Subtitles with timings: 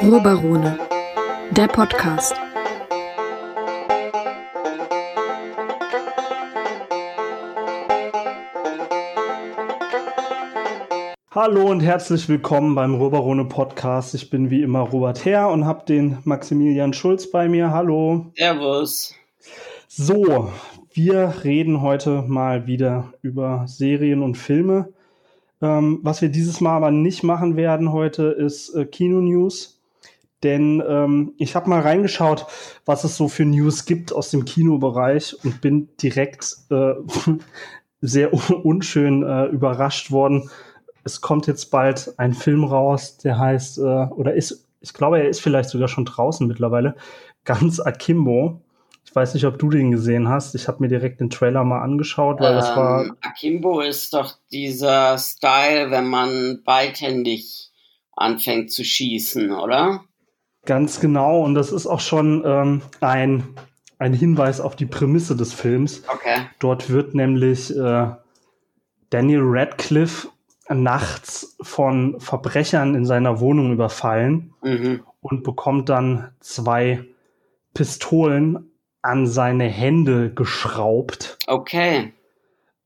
[0.00, 0.78] Ruhrbarone,
[1.50, 2.34] der Podcast.
[11.30, 14.14] Hallo und herzlich willkommen beim Ruhrbarone Podcast.
[14.14, 17.70] Ich bin wie immer Robert Herr und habe den Maximilian Schulz bei mir.
[17.72, 18.26] Hallo.
[18.36, 19.14] Servus.
[19.88, 20.52] So,
[20.92, 24.92] wir reden heute mal wieder über Serien und Filme.
[25.60, 29.78] Ähm, was wir dieses Mal aber nicht machen werden heute ist äh, Kino-News
[30.42, 32.46] denn ähm, ich habe mal reingeschaut,
[32.84, 36.94] was es so für News gibt aus dem Kinobereich und bin direkt äh,
[38.00, 38.32] sehr
[38.64, 40.50] unschön äh, überrascht worden.
[41.02, 45.28] Es kommt jetzt bald ein Film raus, der heißt, äh, oder ist, ich glaube, er
[45.28, 46.94] ist vielleicht sogar schon draußen mittlerweile,
[47.44, 48.60] ganz Akimbo.
[49.08, 50.54] Ich weiß nicht, ob du den gesehen hast.
[50.54, 53.16] Ich habe mir direkt den Trailer mal angeschaut, weil ähm, das war.
[53.22, 57.70] Akimbo ist doch dieser Style, wenn man beidhändig
[58.14, 60.04] anfängt zu schießen, oder?
[60.66, 63.44] Ganz genau, und das ist auch schon ähm, ein,
[63.98, 66.02] ein Hinweis auf die Prämisse des Films.
[66.06, 66.42] Okay.
[66.58, 68.08] Dort wird nämlich äh,
[69.08, 70.28] Daniel Radcliffe
[70.68, 75.02] nachts von Verbrechern in seiner Wohnung überfallen mhm.
[75.22, 77.04] und bekommt dann zwei
[77.72, 78.70] Pistolen
[79.08, 81.38] an seine Hände geschraubt.
[81.46, 82.12] Okay.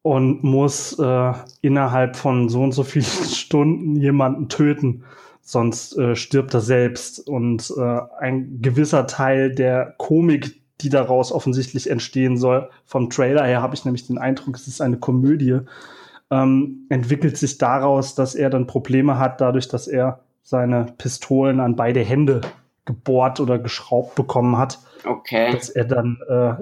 [0.02, 5.04] Und muss äh, innerhalb von so und so vielen Stunden jemanden töten
[5.42, 7.28] sonst äh, stirbt er selbst.
[7.28, 13.62] Und äh, ein gewisser Teil der Komik, die daraus offensichtlich entstehen soll, vom Trailer her
[13.62, 15.58] habe ich nämlich den Eindruck, es ist eine Komödie,
[16.30, 21.76] ähm, entwickelt sich daraus, dass er dann Probleme hat, dadurch, dass er seine Pistolen an
[21.76, 22.40] beide Hände
[22.84, 24.80] gebohrt oder geschraubt bekommen hat.
[25.04, 25.52] Okay.
[25.52, 26.54] Dass er dann äh,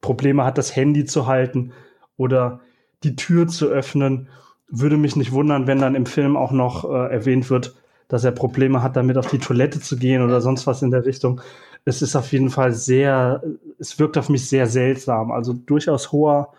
[0.00, 1.72] Probleme hat, das Handy zu halten
[2.16, 2.60] oder
[3.02, 4.28] die Tür zu öffnen.
[4.68, 7.74] Würde mich nicht wundern, wenn dann im Film auch noch äh, erwähnt wird,
[8.08, 11.04] dass er Probleme hat, damit auf die Toilette zu gehen oder sonst was in der
[11.04, 11.40] Richtung.
[11.84, 13.42] Es ist auf jeden Fall sehr,
[13.78, 15.30] es wirkt auf mich sehr seltsam.
[15.30, 16.52] Also durchaus hoher,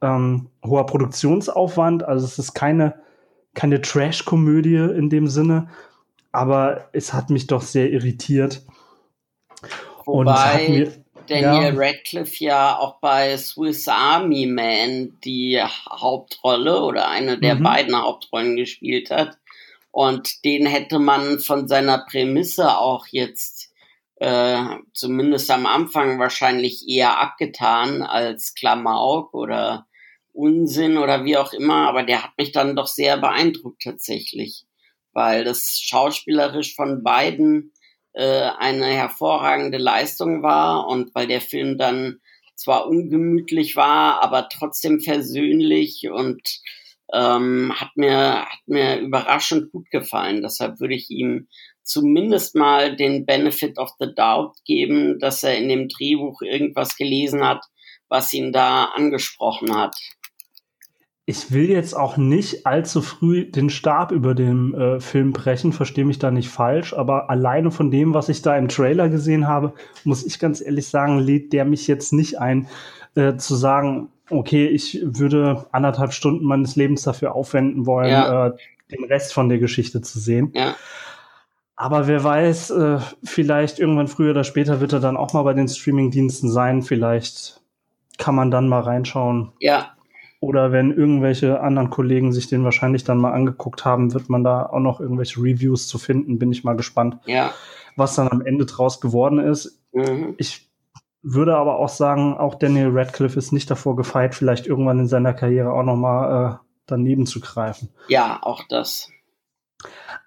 [0.00, 2.02] ähm, hoher Produktionsaufwand.
[2.02, 2.94] Also es ist keine,
[3.54, 5.68] keine Trash-Komödie in dem Sinne,
[6.32, 8.64] aber es hat mich doch sehr irritiert.
[10.06, 10.92] Wobei
[11.26, 11.80] Daniel ja.
[11.80, 17.62] Radcliffe ja auch bei Swiss Army Man die Hauptrolle oder eine der mhm.
[17.62, 19.36] beiden Hauptrollen gespielt hat.
[19.90, 23.72] Und den hätte man von seiner Prämisse auch jetzt
[24.16, 24.62] äh,
[24.92, 29.86] zumindest am Anfang wahrscheinlich eher abgetan als Klamauk oder
[30.32, 31.88] Unsinn oder wie auch immer.
[31.88, 34.66] Aber der hat mich dann doch sehr beeindruckt tatsächlich,
[35.12, 37.72] weil das schauspielerisch von beiden
[38.16, 42.20] äh, eine hervorragende Leistung war und weil der Film dann
[42.54, 46.40] zwar ungemütlich war, aber trotzdem versöhnlich und
[47.12, 50.40] ähm, hat mir hat mir überraschend gut gefallen.
[50.40, 51.48] Deshalb würde ich ihm
[51.82, 57.46] zumindest mal den Benefit of the Doubt geben, dass er in dem Drehbuch irgendwas gelesen
[57.46, 57.64] hat,
[58.08, 59.94] was ihn da angesprochen hat.
[61.28, 66.04] Ich will jetzt auch nicht allzu früh den Stab über den äh, Film brechen, verstehe
[66.04, 69.72] mich da nicht falsch, aber alleine von dem, was ich da im Trailer gesehen habe,
[70.04, 72.68] muss ich ganz ehrlich sagen, lädt der mich jetzt nicht ein,
[73.16, 78.46] äh, zu sagen, okay, ich würde anderthalb Stunden meines Lebens dafür aufwenden wollen, ja.
[78.46, 78.52] äh,
[78.92, 80.52] den Rest von der Geschichte zu sehen.
[80.54, 80.76] Ja.
[81.74, 85.54] Aber wer weiß, äh, vielleicht irgendwann früher oder später wird er dann auch mal bei
[85.54, 86.82] den Streamingdiensten sein.
[86.82, 87.60] Vielleicht
[88.16, 89.52] kann man dann mal reinschauen.
[89.60, 89.95] Ja.
[90.46, 94.64] Oder wenn irgendwelche anderen Kollegen sich den wahrscheinlich dann mal angeguckt haben, wird man da
[94.66, 96.38] auch noch irgendwelche Reviews zu finden.
[96.38, 97.52] Bin ich mal gespannt, ja.
[97.96, 99.82] was dann am Ende draus geworden ist.
[99.92, 100.34] Mhm.
[100.38, 100.70] Ich
[101.20, 105.34] würde aber auch sagen, auch Daniel Radcliffe ist nicht davor gefeit, vielleicht irgendwann in seiner
[105.34, 107.88] Karriere auch noch mal äh, daneben zu greifen.
[108.06, 109.10] Ja, auch das.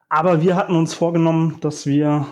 [0.10, 2.26] Aber wir hatten uns vorgenommen, dass wir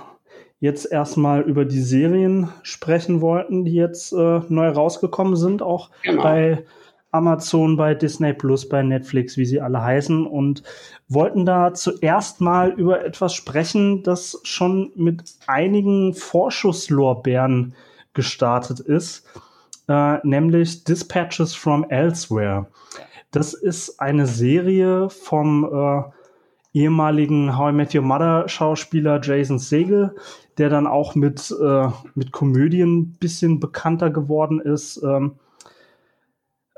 [0.60, 6.24] jetzt erstmal über die Serien sprechen wollten, die jetzt äh, neu rausgekommen sind, auch genau.
[6.24, 6.66] bei
[7.18, 10.64] Amazon, bei Disney Plus, bei Netflix, wie sie alle heißen, und
[11.10, 17.76] wollten da zuerst mal über etwas sprechen, das schon mit einigen Vorschusslorbeeren
[18.14, 19.26] gestartet ist,
[19.88, 22.68] äh, nämlich Dispatches from Elsewhere.
[23.32, 26.04] Das ist eine Serie vom äh,
[26.78, 30.16] ehemaligen How I Met Your Mother Schauspieler Jason Segel,
[30.58, 35.02] der dann auch mit, äh, mit Komödien ein bisschen bekannter geworden ist.
[35.04, 35.47] Ähm, äh,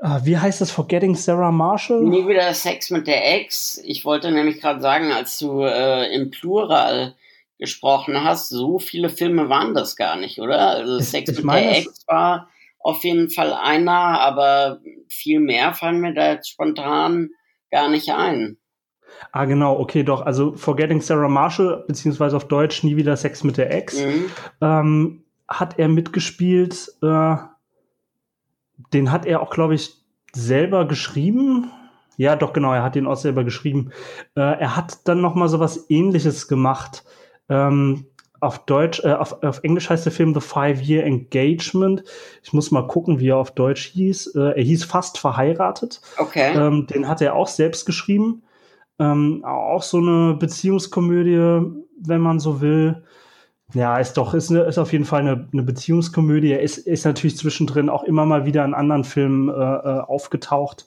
[0.02, 0.70] wie heißt das?
[0.70, 2.02] Forgetting Sarah Marshall?
[2.02, 3.80] Nie wieder Sex mit der Ex.
[3.84, 7.14] Ich wollte nämlich gerade sagen, als du äh, im Plural
[7.58, 10.70] gesprochen hast, so viele Filme waren das gar nicht, oder?
[10.70, 12.48] Also Sex mit der Ex war
[12.78, 17.30] auf jeden Fall einer, aber viel mehr fallen mir da jetzt spontan
[17.70, 18.56] gar nicht ein.
[19.32, 20.22] Ah, genau, okay, doch.
[20.24, 24.30] Also Forgetting Sarah Marshall, beziehungsweise auf Deutsch Nie wieder Sex mit der Ex, mhm.
[24.62, 26.88] ähm, hat er mitgespielt.
[27.02, 27.36] Äh,
[28.92, 29.94] den hat er auch, glaube ich,
[30.32, 31.70] selber geschrieben.
[32.16, 33.90] Ja, doch, genau, er hat den auch selber geschrieben.
[34.36, 37.04] Äh, er hat dann noch mal so was ähnliches gemacht.
[37.48, 38.06] Ähm,
[38.40, 42.04] auf Deutsch, äh, auf, auf Englisch heißt der Film The Five-Year Engagement.
[42.42, 44.34] Ich muss mal gucken, wie er auf Deutsch hieß.
[44.34, 46.00] Äh, er hieß Fast verheiratet.
[46.18, 46.52] Okay.
[46.54, 48.42] Ähm, den hat er auch selbst geschrieben.
[48.98, 51.62] Ähm, auch so eine Beziehungskomödie,
[52.02, 53.02] wenn man so will.
[53.74, 56.52] Ja, ist doch, ist, eine, ist auf jeden Fall eine, eine Beziehungskomödie.
[56.52, 60.86] Er ist, ist natürlich zwischendrin auch immer mal wieder in anderen Filmen äh, äh, aufgetaucht.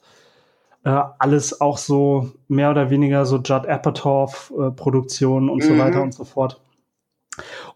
[0.83, 5.68] Äh, alles auch so mehr oder weniger so Judd Apatow-Produktionen äh, und mhm.
[5.68, 6.59] so weiter und so fort.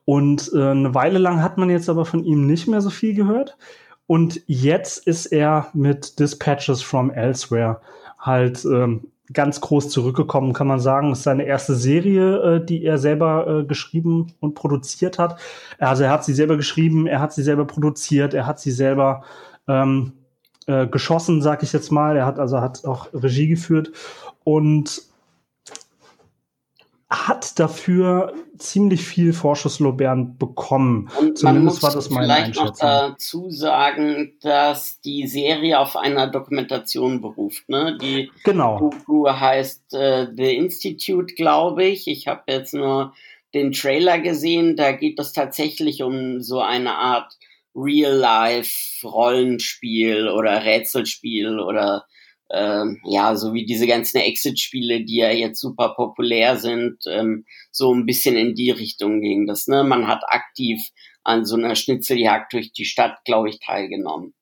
[0.05, 3.13] Und äh, eine Weile lang hat man jetzt aber von ihm nicht mehr so viel
[3.13, 3.57] gehört.
[4.07, 7.81] Und jetzt ist er mit Dispatches from Elsewhere
[8.17, 11.09] halt ähm, ganz groß zurückgekommen, kann man sagen.
[11.09, 15.39] Das ist seine erste Serie, äh, die er selber äh, geschrieben und produziert hat.
[15.79, 19.23] Also er hat sie selber geschrieben, er hat sie selber produziert, er hat sie selber
[19.67, 20.13] ähm,
[20.67, 22.15] äh, geschossen, sag ich jetzt mal.
[22.15, 23.91] Er hat also hat auch Regie geführt
[24.43, 25.01] und
[27.09, 31.09] hat dafür ziemlich viel Vorschusslorbeeren bekommen.
[31.17, 32.69] Und Zumindest war das meine vielleicht Einschätzung.
[32.69, 37.69] noch dazu sagen, dass die Serie auf einer Dokumentation beruft.
[37.69, 37.97] Ne?
[38.01, 38.79] Die genau.
[38.79, 42.09] Doku heißt äh, The Institute, glaube ich.
[42.09, 43.13] Ich habe jetzt nur
[43.53, 44.75] den Trailer gesehen.
[44.75, 47.37] Da geht es tatsächlich um so eine Art
[47.73, 52.05] Real-Life-Rollenspiel oder Rätselspiel oder
[52.49, 57.93] ähm, ja, so wie diese ganzen Exit-Spiele, die ja jetzt super populär sind, ähm, so
[57.93, 59.67] ein bisschen in die Richtung ging das.
[59.67, 59.83] Ne?
[59.83, 60.81] Man hat aktiv
[61.23, 64.33] an so einer Schnitzeljagd durch die Stadt, glaube ich, teilgenommen.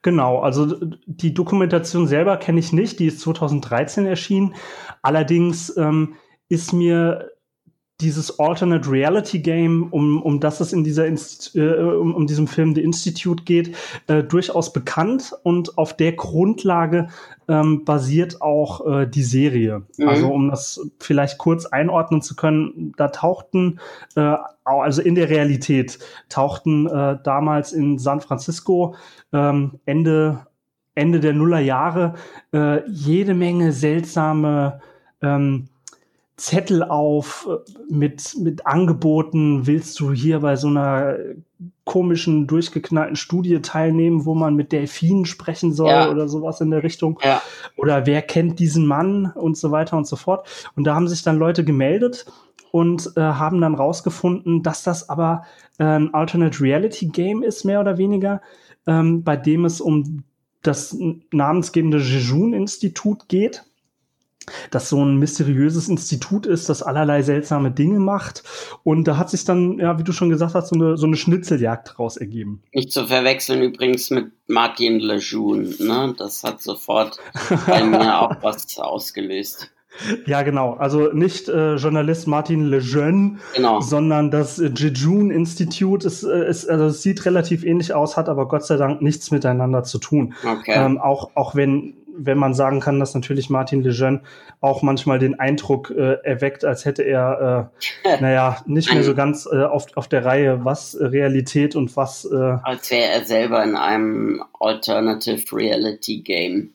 [0.00, 0.74] Genau, also
[1.04, 4.54] die Dokumentation selber kenne ich nicht, die ist 2013 erschienen.
[5.02, 6.16] Allerdings ähm,
[6.48, 7.30] ist mir
[8.00, 12.46] dieses Alternate Reality Game, um, um das es in dieser Inst äh, um, um diesem
[12.46, 13.74] Film The Institute geht,
[14.06, 17.08] äh, durchaus bekannt und auf der Grundlage
[17.48, 19.82] ähm, basiert auch äh, die Serie.
[19.96, 20.08] Mhm.
[20.08, 23.80] Also um das vielleicht kurz einordnen zu können, da tauchten
[24.14, 28.94] äh, also in der Realität tauchten äh, damals in San Francisco
[29.32, 30.46] ähm, Ende
[30.94, 32.14] Ende der Nullerjahre
[32.52, 34.80] äh, jede Menge seltsame
[35.22, 35.68] ähm,
[36.36, 39.66] Zettel auf äh, mit, mit Angeboten.
[39.66, 41.16] Willst du hier bei so einer
[41.84, 46.10] komischen, durchgeknallten Studie teilnehmen, wo man mit Delfinen sprechen soll ja.
[46.10, 47.18] oder sowas in der Richtung?
[47.22, 47.40] Ja.
[47.76, 50.46] Oder wer kennt diesen Mann und so weiter und so fort.
[50.76, 52.26] Und da haben sich dann Leute gemeldet
[52.70, 55.44] und äh, haben dann rausgefunden, dass das aber
[55.78, 58.42] äh, ein Alternate Reality Game ist, mehr oder weniger,
[58.86, 60.24] ähm, bei dem es um
[60.62, 60.96] das
[61.30, 63.64] namensgebende Jejun-Institut geht
[64.70, 68.42] das so ein mysteriöses Institut ist, das allerlei seltsame Dinge macht.
[68.82, 71.16] Und da hat sich dann, ja, wie du schon gesagt hast, so eine, so eine
[71.16, 72.62] Schnitzeljagd draus ergeben.
[72.72, 76.14] Nicht zu verwechseln übrigens mit Martin Lejeune, ne?
[76.16, 77.18] Das hat sofort
[77.66, 79.70] bei mir auch was ausgelöst.
[80.26, 80.74] Ja, genau.
[80.74, 83.80] Also nicht äh, Journalist Martin Lejeune, genau.
[83.80, 86.06] sondern das äh, Jejun Institute.
[86.06, 89.30] Ist, äh, ist, also es sieht relativ ähnlich aus, hat aber Gott sei Dank nichts
[89.30, 90.34] miteinander zu tun.
[90.44, 90.74] Okay.
[90.74, 94.22] Ähm, auch, auch wenn wenn man sagen kann, dass natürlich Martin Lejeune
[94.60, 97.70] auch manchmal den Eindruck äh, erweckt, als hätte er,
[98.04, 102.24] äh, naja, nicht mehr so ganz äh, auf, auf der Reihe, was Realität und was.
[102.24, 106.72] Äh, als wäre er selber in einem Alternative Reality Game.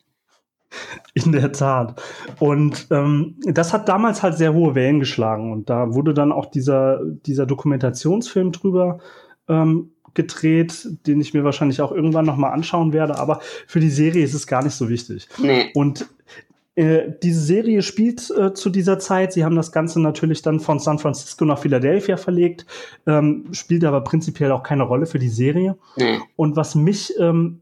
[1.14, 2.02] In der Tat.
[2.40, 5.52] Und ähm, das hat damals halt sehr hohe Wellen geschlagen.
[5.52, 9.00] Und da wurde dann auch dieser, dieser Dokumentationsfilm drüber
[9.50, 13.18] ähm, gedreht, den ich mir wahrscheinlich auch irgendwann noch mal anschauen werde.
[13.18, 15.28] Aber für die Serie ist es gar nicht so wichtig.
[15.38, 15.72] Nee.
[15.74, 16.08] Und
[16.76, 19.34] äh, diese Serie spielt äh, zu dieser Zeit.
[19.34, 22.66] Sie haben das Ganze natürlich dann von San Francisco nach Philadelphia verlegt,
[23.06, 25.78] ähm, spielt aber prinzipiell auch keine Rolle für die Serie.
[25.98, 26.20] Nee.
[26.38, 27.62] Und was mich ähm,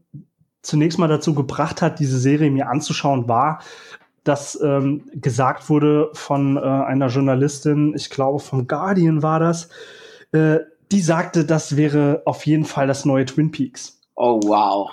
[0.62, 3.60] zunächst mal dazu gebracht hat, diese Serie mir anzuschauen, war,
[4.22, 9.70] dass ähm, gesagt wurde von äh, einer Journalistin, ich glaube vom Guardian war das,
[10.32, 10.58] äh,
[10.92, 14.00] die sagte, das wäre auf jeden Fall das neue Twin Peaks.
[14.16, 14.90] Oh, wow.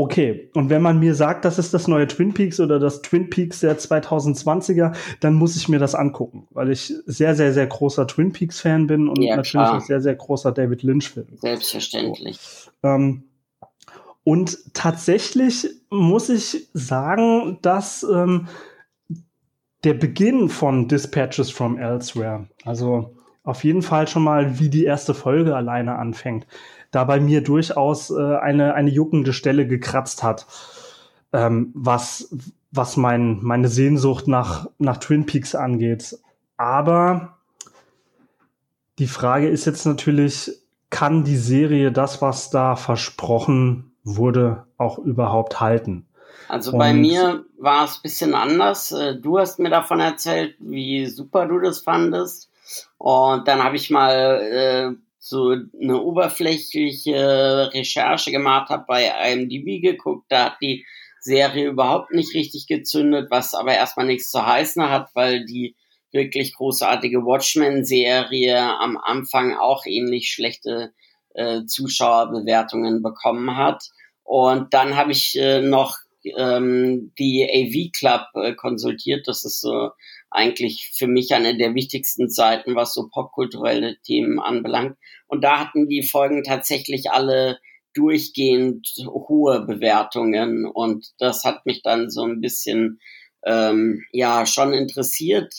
[0.00, 3.30] Okay, und wenn man mir sagt, das ist das neue Twin Peaks oder das Twin
[3.30, 8.06] Peaks der 2020er, dann muss ich mir das angucken, weil ich sehr, sehr, sehr großer
[8.06, 9.74] Twin Peaks Fan bin und ja, natürlich klar.
[9.74, 11.26] ein sehr, sehr großer David Lynch Fan.
[11.34, 12.38] Selbstverständlich.
[12.38, 12.88] So.
[12.88, 13.24] Ähm,
[14.22, 18.46] und tatsächlich muss ich sagen, dass ähm,
[19.82, 23.16] der Beginn von Dispatches from Elsewhere, also
[23.48, 26.46] auf jeden Fall schon mal, wie die erste Folge alleine anfängt,
[26.90, 30.46] da bei mir durchaus äh, eine, eine juckende Stelle gekratzt hat.
[31.32, 32.34] ähm, was,
[32.70, 36.18] was mein, meine Sehnsucht nach, nach Twin Peaks angeht.
[36.56, 37.36] Aber
[38.98, 40.52] die Frage ist jetzt natürlich,
[40.90, 46.06] kann die Serie das, was da versprochen wurde, auch überhaupt halten?
[46.48, 48.92] Also bei Und mir war es ein bisschen anders.
[48.92, 52.50] Äh, du hast mir davon erzählt, wie super du das fandest.
[52.98, 60.26] Und dann habe ich mal äh, so eine oberflächliche Recherche gemacht, habe bei IMDb geguckt,
[60.28, 60.86] da hat die
[61.20, 65.74] Serie überhaupt nicht richtig gezündet, was aber erstmal nichts zu heißen hat, weil die
[66.12, 70.92] wirklich großartige Watchmen-Serie am Anfang auch ähnlich schlechte
[71.34, 73.90] äh, Zuschauerbewertungen bekommen hat.
[74.24, 75.98] Und dann habe ich äh, noch
[76.36, 79.28] ähm, die AV Club äh, konsultiert.
[79.28, 79.90] Das ist so
[80.30, 84.96] eigentlich für mich eine der wichtigsten Seiten, was so popkulturelle Themen anbelangt.
[85.26, 87.58] Und da hatten die Folgen tatsächlich alle
[87.94, 93.00] durchgehend hohe Bewertungen und das hat mich dann so ein bisschen
[93.44, 95.52] ähm, ja schon interessiert.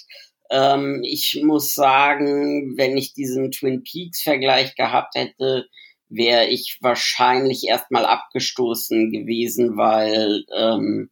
[0.50, 5.68] Ähm, ich muss sagen, wenn ich diesen Twin Peaks Vergleich gehabt hätte,
[6.08, 11.12] wäre ich wahrscheinlich erstmal abgestoßen gewesen, weil ähm,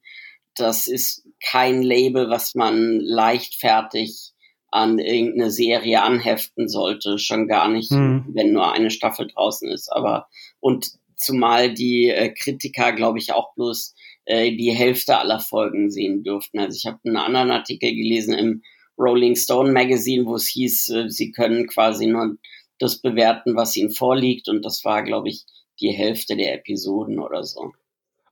[0.55, 4.33] das ist kein Label, was man leichtfertig
[4.69, 8.25] an irgendeine Serie anheften sollte, schon gar nicht, mhm.
[8.33, 9.89] wenn nur eine Staffel draußen ist.
[9.89, 10.27] Aber
[10.59, 16.23] und zumal die äh, Kritiker, glaube ich, auch bloß äh, die Hälfte aller Folgen sehen
[16.23, 16.59] dürften.
[16.59, 18.61] Also ich habe einen anderen Artikel gelesen im
[18.97, 22.37] Rolling Stone Magazine, wo es hieß, äh, sie können quasi nur
[22.79, 24.49] das bewerten, was ihnen vorliegt.
[24.49, 25.45] Und das war, glaube ich,
[25.79, 27.71] die Hälfte der Episoden oder so.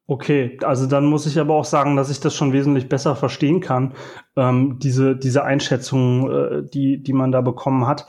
[0.08, 3.60] Okay, also dann muss ich aber auch sagen, dass ich das schon wesentlich besser verstehen
[3.60, 3.94] kann,
[4.36, 8.06] ähm, diese, diese Einschätzung, äh, die, die man da bekommen hat.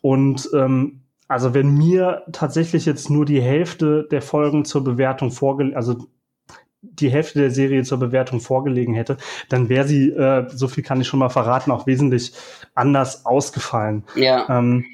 [0.00, 5.76] Und ähm, also wenn mir tatsächlich jetzt nur die Hälfte der Folgen zur Bewertung vorgelegt,
[5.76, 5.96] also
[6.82, 9.16] die Hälfte der Serie zur Bewertung vorgelegen hätte,
[9.48, 12.32] dann wäre sie, äh, so viel kann ich schon mal verraten, auch wesentlich
[12.74, 14.04] anders ausgefallen.
[14.14, 14.46] Ja.
[14.48, 14.84] Ähm,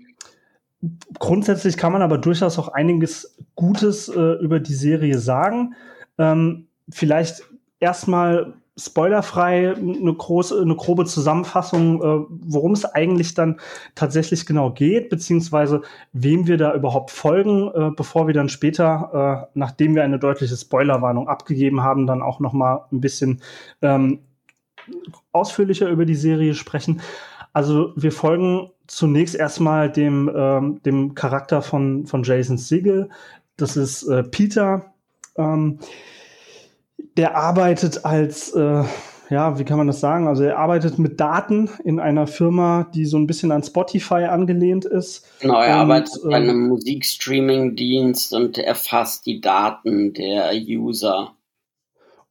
[1.19, 5.75] grundsätzlich kann man aber durchaus auch einiges Gutes äh, über die Serie sagen.
[6.19, 7.43] Ähm, vielleicht
[7.81, 13.59] erstmal spoilerfrei eine große, eine grobe Zusammenfassung, äh, worum es eigentlich dann
[13.95, 15.81] tatsächlich genau geht, beziehungsweise
[16.13, 20.57] wem wir da überhaupt folgen, äh, bevor wir dann später, äh, nachdem wir eine deutliche
[20.57, 23.41] Spoilerwarnung abgegeben haben, dann auch noch mal ein bisschen
[23.81, 24.19] ähm,
[25.33, 27.01] ausführlicher über die Serie sprechen.
[27.55, 33.09] Also wir folgen zunächst erstmal dem, ähm, dem Charakter von, von Jason Siegel.
[33.57, 34.93] Das ist äh, Peter.
[35.39, 35.79] Ähm,
[37.17, 38.85] der arbeitet als, äh,
[39.31, 40.29] ja, wie kann man das sagen?
[40.29, 44.85] Also er arbeitet mit Daten in einer Firma, die so ein bisschen an Spotify angelehnt
[44.85, 45.27] ist.
[45.41, 51.37] Genau, er und, arbeitet bei einem ähm, Musikstreaming-Dienst und erfasst die Daten der User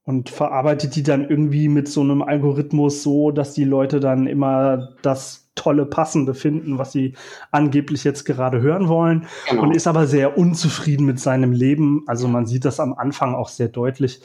[0.06, 4.94] und verarbeitet die dann irgendwie mit so einem Algorithmus so, dass die Leute dann immer
[5.02, 7.16] das tolle Passende finden, was sie
[7.52, 9.64] angeblich jetzt gerade hören wollen genau.
[9.64, 12.04] und ist aber sehr unzufrieden mit seinem Leben.
[12.08, 14.22] Also man sieht das am Anfang auch sehr deutlich.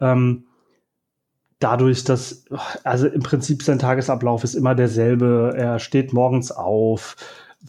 [0.00, 0.46] Ähm,
[1.58, 2.44] dadurch, dass,
[2.84, 5.54] also im Prinzip sein Tagesablauf ist immer derselbe.
[5.56, 7.16] Er steht morgens auf.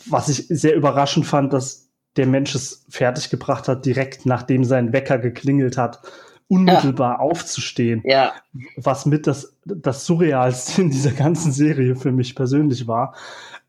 [0.07, 5.17] Was ich sehr überraschend fand, dass der Mensch es fertiggebracht hat, direkt nachdem sein Wecker
[5.17, 6.01] geklingelt hat
[6.49, 7.19] unmittelbar ja.
[7.19, 8.01] aufzustehen.
[8.03, 8.33] Ja.
[8.75, 13.13] Was mit das, das Surrealste in dieser ganzen Serie für mich persönlich war.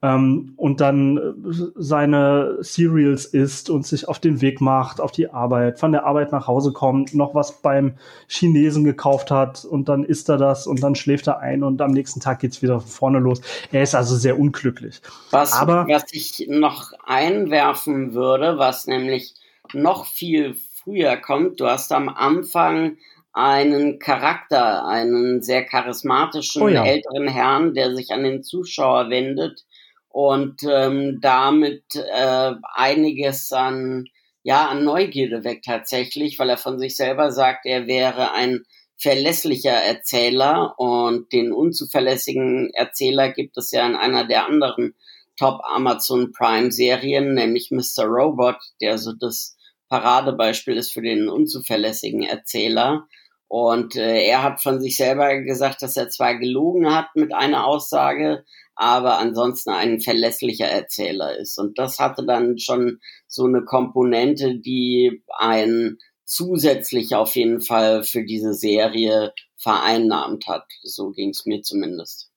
[0.03, 5.29] Ähm, und dann äh, seine Cereals isst und sich auf den Weg macht, auf die
[5.29, 7.97] Arbeit, von der Arbeit nach Hause kommt, noch was beim
[8.27, 11.91] Chinesen gekauft hat und dann isst er das und dann schläft er ein und am
[11.91, 13.43] nächsten Tag geht's wieder von vorne los.
[13.73, 15.03] Er ist also sehr unglücklich.
[15.33, 19.35] Was, Aber, was ich noch einwerfen würde, was nämlich
[19.75, 20.57] noch viel
[20.91, 21.61] früher kommt.
[21.61, 22.97] Du hast am Anfang
[23.33, 26.85] einen Charakter, einen sehr charismatischen oh ja.
[26.85, 29.65] älteren Herrn, der sich an den Zuschauer wendet
[30.09, 34.07] und ähm, damit äh, einiges an
[34.43, 38.65] ja an Neugierde weckt tatsächlich, weil er von sich selber sagt, er wäre ein
[38.97, 44.95] verlässlicher Erzähler und den unzuverlässigen Erzähler gibt es ja in einer der anderen
[45.39, 48.05] Top Amazon Prime Serien, nämlich Mr.
[48.05, 49.57] Robot, der so das
[49.91, 53.07] Paradebeispiel ist für den unzuverlässigen Erzähler.
[53.49, 57.67] Und äh, er hat von sich selber gesagt, dass er zwar gelogen hat mit einer
[57.67, 58.45] Aussage,
[58.77, 61.59] aber ansonsten ein verlässlicher Erzähler ist.
[61.59, 68.25] Und das hatte dann schon so eine Komponente, die ein zusätzlich auf jeden Fall für
[68.25, 70.67] diese Serie vereinnahmt hat.
[70.83, 72.31] So ging es mir zumindest.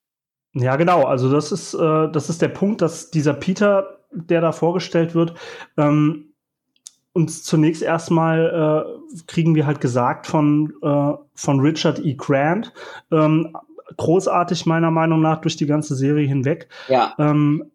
[0.52, 1.04] Ja, genau.
[1.04, 5.34] Also das ist, äh, das ist der Punkt, dass dieser Peter, der da vorgestellt wird,
[5.76, 6.33] ähm,
[7.14, 12.14] uns zunächst erstmal äh, kriegen wir halt gesagt von, äh, von Richard E.
[12.14, 12.72] Grant,
[13.10, 13.56] ähm,
[13.96, 16.68] großartig meiner Meinung nach durch die ganze Serie hinweg.
[16.88, 17.14] Ja.
[17.18, 17.70] Ähm,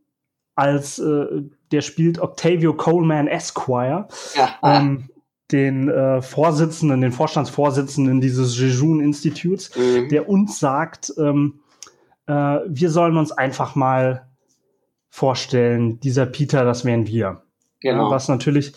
[0.55, 1.25] als äh,
[1.72, 4.55] der spielt Octavio Coleman Esquire, ja.
[4.62, 5.10] ähm,
[5.53, 10.10] den äh, Vorsitzenden, den Vorstandsvorsitzenden dieses Jejun-Instituts, mhm.
[10.10, 11.62] der uns sagt, ähm,
[12.27, 14.27] äh, wir sollen uns einfach mal
[15.10, 17.41] vorstellen, dieser Peter, das wären wir.
[17.81, 18.12] Genau.
[18.12, 18.74] was natürlich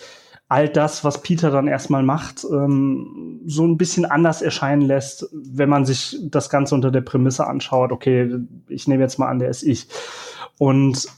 [0.52, 5.70] all das, was Peter dann erstmal macht, ähm, so ein bisschen anders erscheinen lässt, wenn
[5.70, 8.36] man sich das Ganze unter der Prämisse anschaut, okay,
[8.68, 9.88] ich nehme jetzt mal an, der ist ich.
[10.58, 11.08] Und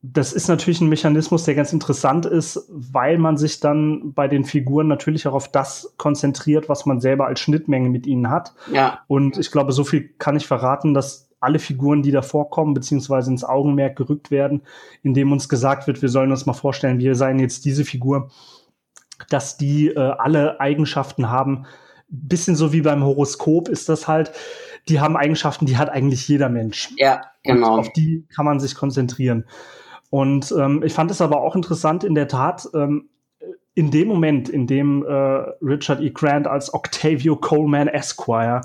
[0.00, 4.44] das ist natürlich ein Mechanismus, der ganz interessant ist, weil man sich dann bei den
[4.44, 8.54] Figuren natürlich auch auf das konzentriert, was man selber als Schnittmenge mit ihnen hat.
[8.72, 9.00] Ja.
[9.08, 13.30] Und ich glaube, so viel kann ich verraten, dass alle Figuren, die da vorkommen, beziehungsweise
[13.30, 14.62] ins Augenmerk gerückt werden,
[15.02, 18.30] indem uns gesagt wird, wir sollen uns mal vorstellen, wir seien jetzt diese Figur,
[19.28, 21.66] dass die äh, alle Eigenschaften haben.
[22.08, 24.32] Bisschen so wie beim Horoskop ist das halt,
[24.88, 26.90] die haben Eigenschaften, die hat eigentlich jeder Mensch.
[26.96, 27.74] Ja, genau.
[27.74, 29.44] Und auf die kann man sich konzentrieren.
[30.10, 33.08] Und ähm, ich fand es aber auch interessant, in der Tat, ähm,
[33.74, 35.10] in dem Moment, in dem äh,
[35.62, 36.10] Richard E.
[36.10, 38.60] Grant als Octavio Coleman Esquire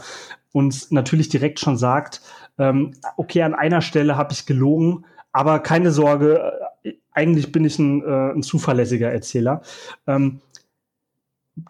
[0.51, 2.21] uns natürlich direkt schon sagt,
[2.57, 7.79] ähm, okay, an einer Stelle habe ich gelogen, aber keine Sorge, äh, eigentlich bin ich
[7.79, 9.61] ein, äh, ein zuverlässiger Erzähler.
[10.05, 10.41] Ähm,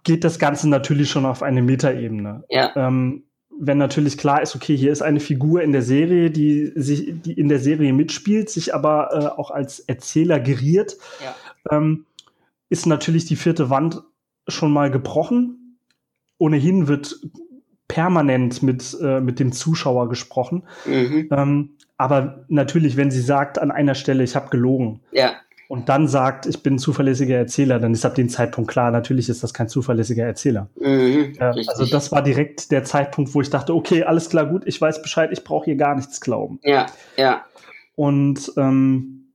[0.04, 2.44] geht das Ganze natürlich schon auf eine Metaebene.
[2.50, 2.72] Ja.
[2.76, 3.24] Ähm,
[3.60, 7.34] wenn natürlich klar ist, okay, hier ist eine Figur in der Serie, die sich, die
[7.34, 11.36] in der Serie mitspielt, sich aber äh, auch als Erzähler geriert, ja.
[11.76, 12.06] ähm,
[12.70, 14.04] ist natürlich die vierte Wand
[14.48, 15.80] schon mal gebrochen.
[16.38, 17.20] Ohnehin wird
[17.88, 20.64] permanent mit, äh, mit dem Zuschauer gesprochen.
[20.86, 21.30] Mhm.
[21.32, 25.34] Ähm, aber natürlich, wenn sie sagt an einer Stelle, ich habe gelogen, ja.
[25.68, 29.30] und dann sagt, ich bin ein zuverlässiger Erzähler, dann ist ab dem Zeitpunkt klar, natürlich
[29.30, 30.70] ist das kein zuverlässiger Erzähler.
[30.80, 34.64] Mhm, äh, also das war direkt der Zeitpunkt, wo ich dachte, okay, alles klar, gut,
[34.66, 36.60] ich weiß Bescheid, ich brauche hier gar nichts glauben.
[36.64, 37.46] Ja, ja.
[37.96, 39.27] Und ähm,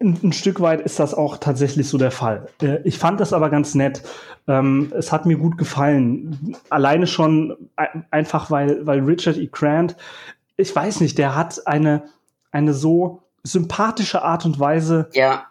[0.00, 2.48] ein, ein, Stück weit ist das auch tatsächlich so der Fall.
[2.62, 4.02] Äh, ich fand das aber ganz nett.
[4.46, 6.56] Ähm, es hat mir gut gefallen.
[6.70, 7.56] Alleine schon
[8.10, 9.48] einfach, weil, weil Richard E.
[9.50, 9.96] Grant,
[10.56, 12.04] ich weiß nicht, der hat eine,
[12.52, 15.46] eine so sympathische Art und Weise ja.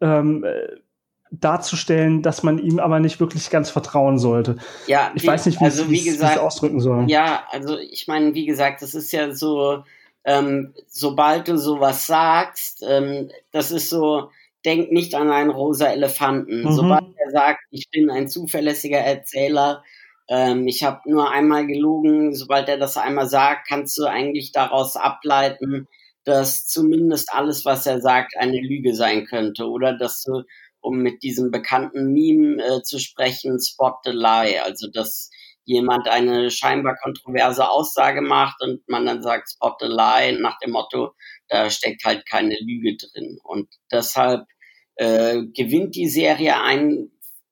[0.00, 0.80] ähm, äh,
[1.30, 4.56] darzustellen, dass man ihm aber nicht wirklich ganz vertrauen sollte.
[4.86, 7.08] Ja, ich wie, weiß nicht, wie, also, ich ausdrücken soll.
[7.08, 9.84] Ja, also ich meine, wie gesagt, das ist ja so,
[10.24, 14.30] ähm, sobald du sowas sagst, ähm, das ist so,
[14.64, 16.64] denk nicht an einen rosa Elefanten.
[16.64, 16.72] Mhm.
[16.72, 19.82] Sobald er sagt, ich bin ein zuverlässiger Erzähler,
[20.28, 24.96] ähm, ich habe nur einmal gelogen, sobald er das einmal sagt, kannst du eigentlich daraus
[24.96, 25.88] ableiten,
[26.24, 29.68] dass zumindest alles, was er sagt, eine Lüge sein könnte.
[29.68, 30.42] Oder dass du,
[30.80, 34.62] um mit diesem bekannten Meme äh, zu sprechen, spot the lie.
[34.62, 35.30] Also, dass
[35.70, 40.72] jemand eine scheinbar kontroverse Aussage macht und man dann sagt, spot the lie, nach dem
[40.72, 41.14] Motto,
[41.48, 43.38] da steckt halt keine Lüge drin.
[43.44, 44.46] Und deshalb
[44.96, 47.10] äh, gewinnt die Serie ein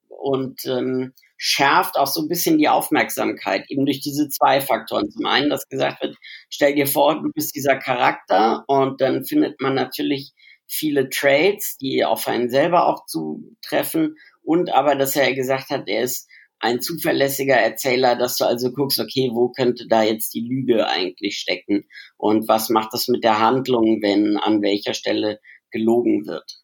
[0.08, 5.10] und ähm, schärft auch so ein bisschen die Aufmerksamkeit, eben durch diese zwei Faktoren.
[5.10, 6.16] Zum einen, dass gesagt wird,
[6.50, 10.32] stell dir vor, du bist dieser Charakter und dann findet man natürlich
[10.66, 16.02] viele Traits, die auf einen selber auch zutreffen und aber, dass er gesagt hat, er
[16.02, 16.28] ist
[16.60, 21.38] ein zuverlässiger Erzähler, dass du also guckst, okay, wo könnte da jetzt die Lüge eigentlich
[21.38, 25.40] stecken und was macht das mit der Handlung, wenn an welcher Stelle
[25.70, 26.62] gelogen wird.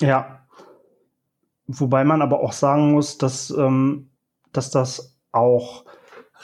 [0.00, 0.44] Ja,
[1.66, 4.10] Wobei man aber auch sagen muss, dass, ähm,
[4.52, 5.84] dass das auch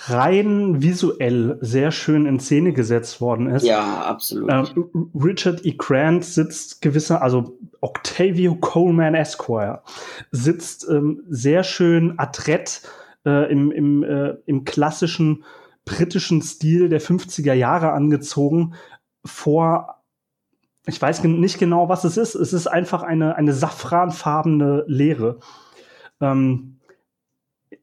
[0.07, 3.65] rein visuell sehr schön in Szene gesetzt worden ist.
[3.65, 4.51] Ja, absolut.
[4.51, 5.75] Ähm, Richard E.
[5.77, 9.83] Grant sitzt gewisser, also Octavio Coleman Esquire,
[10.31, 12.83] sitzt ähm, sehr schön adrett
[13.27, 15.45] äh, im, im, äh, im klassischen
[15.85, 18.75] britischen Stil der 50er Jahre angezogen
[19.25, 20.01] vor
[20.87, 22.35] ich weiß nicht genau, was es ist.
[22.35, 25.39] Es ist einfach eine, eine safranfarbene Leere.
[26.21, 26.80] Ähm,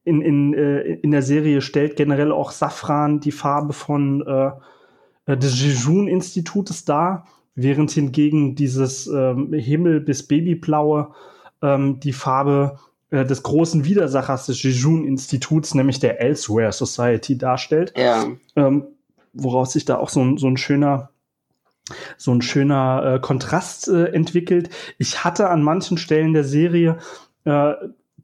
[0.08, 4.52] in, in, äh, in der Serie stellt generell auch Safran die Farbe von äh,
[5.32, 11.14] äh des Jejun-Institutes dar, während hingegen dieses ähm, Himmel- bis Babyblaue
[11.62, 17.94] ähm, die Farbe äh, des großen Widersachers des Jejun-Instituts, nämlich der Elsewhere Society, darstellt.
[17.98, 18.26] Ja.
[18.56, 18.86] Ähm,
[19.34, 21.10] woraus sich da auch so ein, so ein schöner
[22.18, 24.70] so ein schöner äh, Kontrast äh, entwickelt.
[24.98, 26.98] Ich hatte an manchen Stellen der Serie
[27.46, 27.74] äh,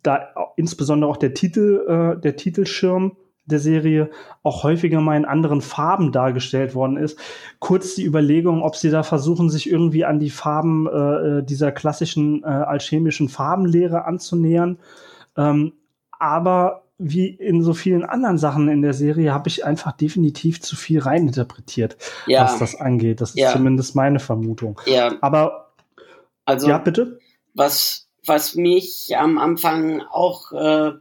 [0.03, 4.09] da insbesondere auch der Titel, äh, der Titelschirm der Serie
[4.41, 7.19] auch häufiger mal in anderen Farben dargestellt worden ist.
[7.59, 11.71] Kurz die Überlegung, ob sie da versuchen, sich irgendwie an die Farben äh, äh dieser
[11.71, 14.79] klassischen äh, alchemischen Farbenlehre anzunähern.
[15.35, 15.73] Ähm,
[16.11, 20.77] aber wie in so vielen anderen Sachen in der Serie habe ich einfach definitiv zu
[20.77, 22.43] viel reininterpretiert, ja.
[22.43, 23.19] was das angeht.
[23.19, 23.51] Das ist ja.
[23.51, 24.79] zumindest meine Vermutung.
[24.85, 25.15] Ja.
[25.19, 25.73] Aber
[26.45, 27.19] also ja, bitte.
[27.55, 30.93] Was was mich am Anfang auch äh,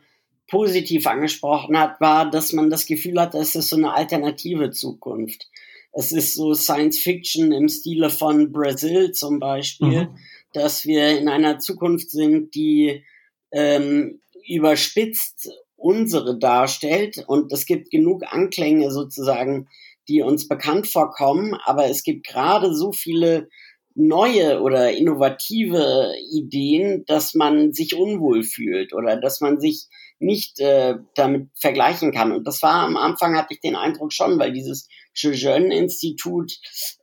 [0.49, 5.49] positiv angesprochen hat, war, dass man das Gefühl hat, es ist so eine alternative Zukunft.
[5.93, 10.19] Es ist so Science Fiction im Stile von Brasil zum Beispiel, mhm.
[10.53, 13.05] dass wir in einer Zukunft sind, die
[13.53, 19.69] ähm, überspitzt unsere darstellt und es gibt genug Anklänge sozusagen,
[20.09, 23.49] die uns bekannt vorkommen, aber es gibt gerade so viele
[23.95, 30.97] neue oder innovative Ideen, dass man sich unwohl fühlt oder dass man sich nicht äh,
[31.15, 32.33] damit vergleichen kann.
[32.33, 36.53] Und das war am Anfang, hatte ich den Eindruck schon, weil dieses Jeune-Institut,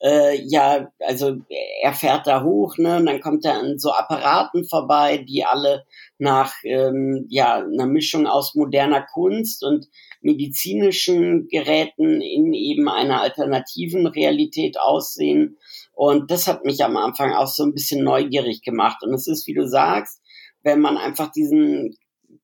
[0.02, 1.38] äh, ja, also
[1.82, 5.86] er fährt da hoch, ne, und dann kommt er an so Apparaten vorbei, die alle
[6.17, 9.88] nach ähm, ja einer Mischung aus moderner Kunst und
[10.22, 15.58] medizinischen Geräten in eben einer alternativen Realität aussehen.
[15.93, 18.98] Und das hat mich am Anfang auch so ein bisschen neugierig gemacht.
[19.02, 20.22] Und es ist, wie du sagst,
[20.63, 21.95] wenn man einfach diesen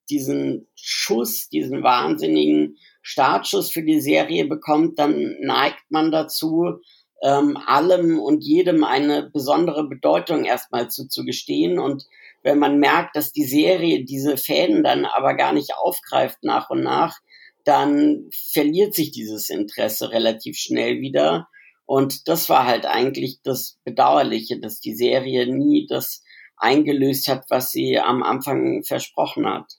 [0.09, 6.79] diesen Schuss, diesen wahnsinnigen Startschuss für die Serie bekommt, dann neigt man dazu,
[7.21, 11.77] ähm, allem und jedem eine besondere Bedeutung erstmal zuzugestehen.
[11.77, 12.07] Und
[12.41, 16.81] wenn man merkt, dass die Serie diese Fäden dann aber gar nicht aufgreift nach und
[16.81, 17.19] nach,
[17.63, 21.47] dann verliert sich dieses Interesse relativ schnell wieder.
[21.85, 26.23] Und das war halt eigentlich das Bedauerliche, dass die Serie nie das
[26.57, 29.77] eingelöst hat, was sie am Anfang versprochen hat.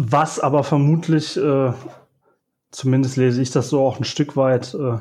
[0.00, 1.72] Was aber vermutlich, äh,
[2.70, 4.98] zumindest lese ich das so auch ein Stück weit, äh,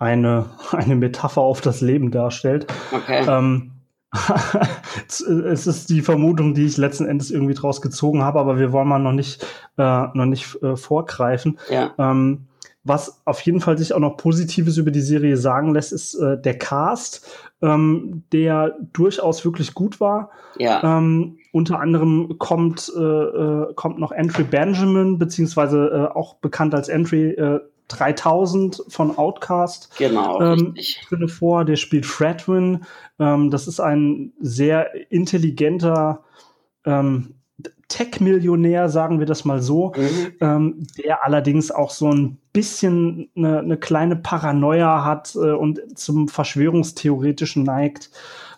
[0.00, 2.66] eine, eine Metapher auf das Leben darstellt.
[2.92, 3.24] Okay.
[3.28, 3.70] Ähm,
[5.08, 8.88] es ist die Vermutung, die ich letzten Endes irgendwie draus gezogen habe, aber wir wollen
[8.88, 9.46] mal noch nicht,
[9.78, 11.60] äh, noch nicht äh, vorgreifen.
[11.70, 11.94] Ja.
[11.96, 12.48] Ähm,
[12.82, 16.36] was auf jeden Fall sich auch noch Positives über die Serie sagen lässt, ist äh,
[16.36, 17.24] der Cast,
[17.62, 20.30] ähm, der durchaus wirklich gut war.
[20.58, 20.98] Ja.
[20.98, 26.88] Ähm, unter anderem kommt, äh, äh, kommt noch Entry Benjamin, beziehungsweise äh, auch bekannt als
[26.88, 29.94] Entry äh, 3000 von Outcast.
[29.98, 30.74] Genau, ähm,
[31.08, 31.64] drinne vor.
[31.64, 32.84] Der spielt Fredwin.
[33.18, 36.24] Ähm, das ist ein sehr intelligenter
[36.84, 37.34] ähm,
[37.88, 40.32] Tech-Millionär, sagen wir das mal so, mhm.
[40.40, 46.28] ähm, der allerdings auch so ein bisschen eine, eine kleine Paranoia hat äh, und zum
[46.28, 48.10] Verschwörungstheoretischen neigt.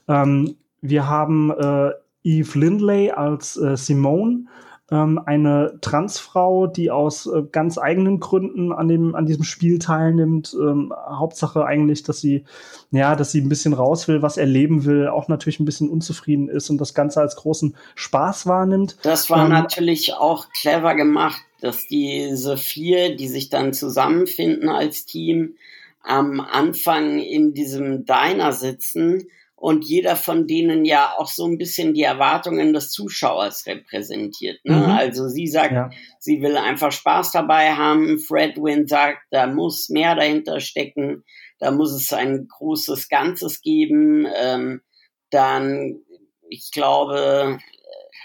[0.06, 1.90] Ähm, wir haben äh,
[2.24, 4.46] Eve Lindley als äh, Simone,
[4.90, 10.54] ähm, eine Transfrau, die aus äh, ganz eigenen Gründen an dem an diesem Spiel teilnimmt.
[10.58, 12.44] Ähm, Hauptsache eigentlich, dass sie
[12.90, 16.48] ja, dass sie ein bisschen raus will, was erleben will, auch natürlich ein bisschen unzufrieden
[16.48, 18.98] ist und das Ganze als großen Spaß wahrnimmt.
[19.02, 25.06] Das war ähm, natürlich auch clever gemacht, dass diese vier, die sich dann zusammenfinden als
[25.06, 25.54] Team,
[26.02, 31.94] am Anfang in diesem Diner sitzen und jeder von denen ja auch so ein bisschen
[31.94, 34.58] die Erwartungen des Zuschauers repräsentiert.
[34.64, 34.76] Ne?
[34.76, 34.84] Mhm.
[34.84, 35.90] Also sie sagt, ja.
[36.18, 38.18] sie will einfach Spaß dabei haben.
[38.18, 41.24] Fredwin sagt, da muss mehr dahinter stecken,
[41.58, 44.26] da muss es ein großes Ganzes geben.
[44.36, 44.82] Ähm,
[45.30, 46.00] dann,
[46.48, 47.58] ich glaube,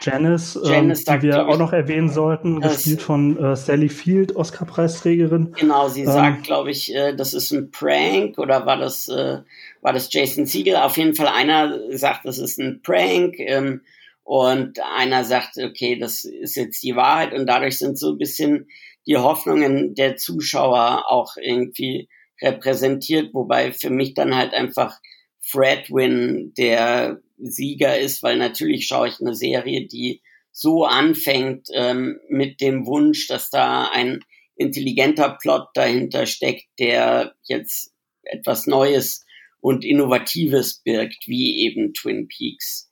[0.01, 5.53] Janice, Janice ähm, die wir auch noch erwähnen sollten, gespielt von äh, Sally Field, Oscar-Preisträgerin.
[5.59, 9.39] Genau, sie ähm, sagt, glaube ich, äh, das ist ein Prank oder war das äh,
[9.81, 10.77] war das Jason Siegel.
[10.77, 13.81] Auf jeden Fall einer sagt, das ist ein Prank ähm,
[14.23, 18.67] und einer sagt, okay, das ist jetzt die Wahrheit und dadurch sind so ein bisschen
[19.05, 22.07] die Hoffnungen der Zuschauer auch irgendwie
[22.41, 24.99] repräsentiert, wobei für mich dann halt einfach
[25.41, 30.21] Fredwin der Sieger ist, weil natürlich schaue ich eine Serie, die
[30.51, 34.19] so anfängt ähm, mit dem Wunsch, dass da ein
[34.55, 39.25] intelligenter Plot dahinter steckt, der jetzt etwas Neues
[39.61, 42.89] und Innovatives birgt, wie eben Twin Peaks.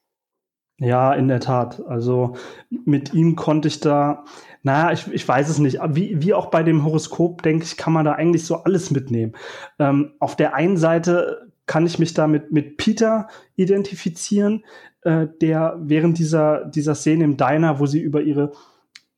[0.79, 1.81] Ja, in der Tat.
[1.88, 2.36] Also
[2.69, 4.25] mit ihm konnte ich da,
[4.62, 5.79] naja, ich, ich weiß es nicht.
[5.89, 9.33] Wie, wie auch bei dem Horoskop, denke ich, kann man da eigentlich so alles mitnehmen.
[9.79, 14.65] Ähm, auf der einen Seite kann ich mich da mit, mit Peter identifizieren,
[15.03, 18.53] äh, der während dieser, dieser Szene im Diner, wo sie über ihre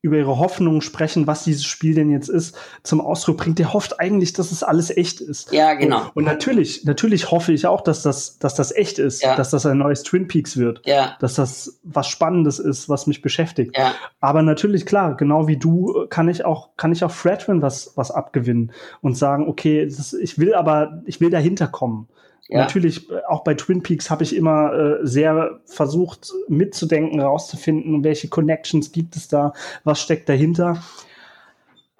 [0.02, 3.58] über ihre Hoffnungen sprechen, was dieses Spiel denn jetzt ist, zum Ausdruck bringt.
[3.58, 5.52] Der hofft eigentlich, dass es alles echt ist.
[5.52, 6.00] Ja, genau.
[6.00, 9.36] Und, und natürlich, natürlich hoffe ich auch, dass das, dass das echt ist, ja.
[9.36, 11.16] dass das ein neues Twin Peaks wird, ja.
[11.20, 13.76] dass das was Spannendes ist, was mich beschäftigt.
[13.76, 13.94] Ja.
[14.20, 18.10] Aber natürlich, klar, genau wie du, kann ich auch, kann ich auch Fredwin was, was
[18.10, 22.08] abgewinnen und sagen, okay, das, ich will aber, ich will dahinter kommen.
[22.50, 22.58] Ja.
[22.58, 28.28] Natürlich, äh, auch bei Twin Peaks habe ich immer äh, sehr versucht mitzudenken, rauszufinden, welche
[28.28, 29.52] Connections gibt es da,
[29.84, 30.82] was steckt dahinter.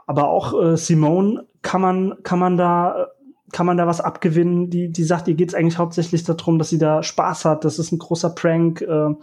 [0.07, 3.09] Aber auch äh, Simone kann man, kann man da,
[3.53, 4.71] kann man da was abgewinnen.
[4.71, 7.65] Die, die sagt, ihr geht es eigentlich hauptsächlich darum, dass sie da Spaß hat.
[7.65, 8.81] Das ist ein großer Prank.
[8.83, 9.15] Äh,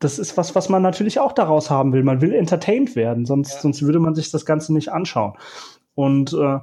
[0.00, 2.04] das ist was, was man natürlich auch daraus haben will.
[2.04, 3.60] Man will entertained werden, sonst, ja.
[3.60, 5.32] sonst würde man sich das Ganze nicht anschauen.
[5.94, 6.58] Und äh,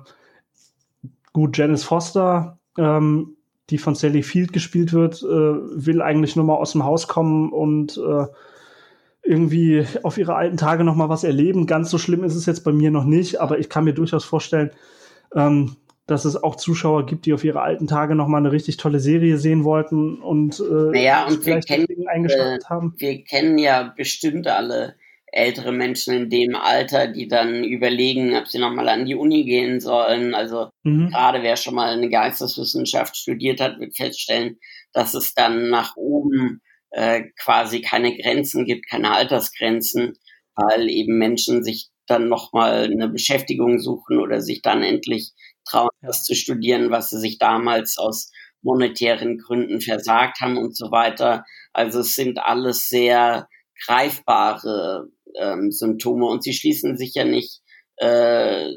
[1.32, 3.36] gut, Janice Foster ähm,
[3.70, 7.52] die von Sally Field gespielt wird, äh, will eigentlich nur mal aus dem Haus kommen
[7.52, 8.26] und äh,
[9.24, 11.66] irgendwie auf ihre alten Tage noch mal was erleben.
[11.66, 14.26] Ganz so schlimm ist es jetzt bei mir noch nicht, aber ich kann mir durchaus
[14.26, 14.72] vorstellen,
[15.34, 18.76] ähm, dass es auch Zuschauer gibt, die auf ihre alten Tage noch mal eine richtig
[18.76, 22.94] tolle Serie sehen wollten und, äh, naja, und wir kennen, eingeschaltet äh, haben.
[22.98, 24.96] Wir kennen ja bestimmt alle
[25.34, 29.80] ältere Menschen in dem Alter, die dann überlegen, ob sie nochmal an die Uni gehen
[29.80, 30.36] sollen.
[30.36, 31.10] Also mhm.
[31.10, 34.60] gerade wer schon mal eine Geisteswissenschaft studiert hat, wird feststellen,
[34.94, 40.14] dass es dann nach oben äh, quasi keine Grenzen gibt, keine Altersgrenzen,
[40.56, 45.32] weil eben Menschen sich dann nochmal eine Beschäftigung suchen oder sich dann endlich
[45.66, 50.92] trauen, das zu studieren, was sie sich damals aus monetären Gründen versagt haben und so
[50.92, 51.44] weiter.
[51.74, 53.48] Also es sind alles sehr
[53.86, 55.08] greifbare
[55.40, 57.62] ähm, Symptome und sie schließen sich ja nicht
[57.98, 58.72] äh,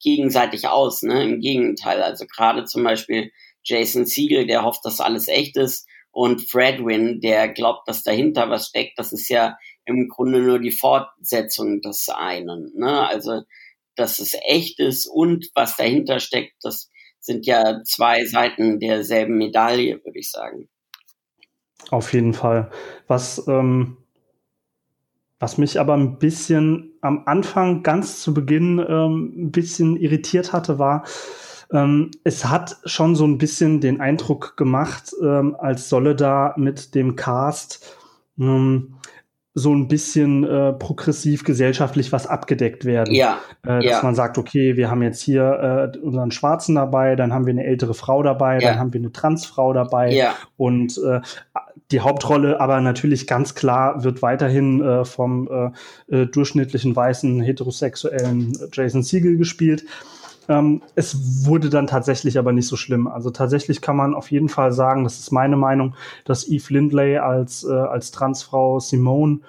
[0.00, 1.02] gegenseitig aus.
[1.02, 1.24] Ne?
[1.24, 3.30] Im Gegenteil, also gerade zum Beispiel
[3.62, 8.68] Jason Siegel, der hofft, dass alles echt ist, und Fredwin, der glaubt, dass dahinter was
[8.68, 8.98] steckt.
[8.98, 12.72] Das ist ja im Grunde nur die Fortsetzung des einen.
[12.76, 13.06] Ne?
[13.06, 13.42] Also,
[13.96, 20.00] dass es echt ist und was dahinter steckt, das sind ja zwei Seiten derselben Medaille,
[20.04, 20.68] würde ich sagen.
[21.90, 22.70] Auf jeden Fall.
[23.06, 23.96] Was ähm,
[25.40, 30.78] was mich aber ein bisschen am Anfang, ganz zu Beginn, ähm, ein bisschen irritiert hatte,
[30.78, 31.04] war,
[31.72, 36.94] ähm, es hat schon so ein bisschen den Eindruck gemacht, ähm, als solle da mit
[36.94, 37.96] dem Cast
[38.38, 38.96] ähm,
[39.54, 43.14] so ein bisschen äh, progressiv gesellschaftlich was abgedeckt werden.
[43.14, 44.02] Ja, äh, dass ja.
[44.02, 47.64] man sagt, okay, wir haben jetzt hier äh, unseren Schwarzen dabei, dann haben wir eine
[47.64, 48.70] ältere Frau dabei, ja.
[48.70, 50.34] dann haben wir eine Transfrau dabei ja.
[50.56, 51.20] und äh,
[51.90, 55.48] die Hauptrolle aber natürlich ganz klar wird weiterhin äh, vom
[56.08, 59.84] äh, äh, durchschnittlichen weißen heterosexuellen Jason Siegel gespielt.
[60.48, 63.08] Ähm, es wurde dann tatsächlich aber nicht so schlimm.
[63.08, 67.18] Also tatsächlich kann man auf jeden Fall sagen, das ist meine Meinung, dass Eve Lindley
[67.18, 69.40] als, äh, als Transfrau Simone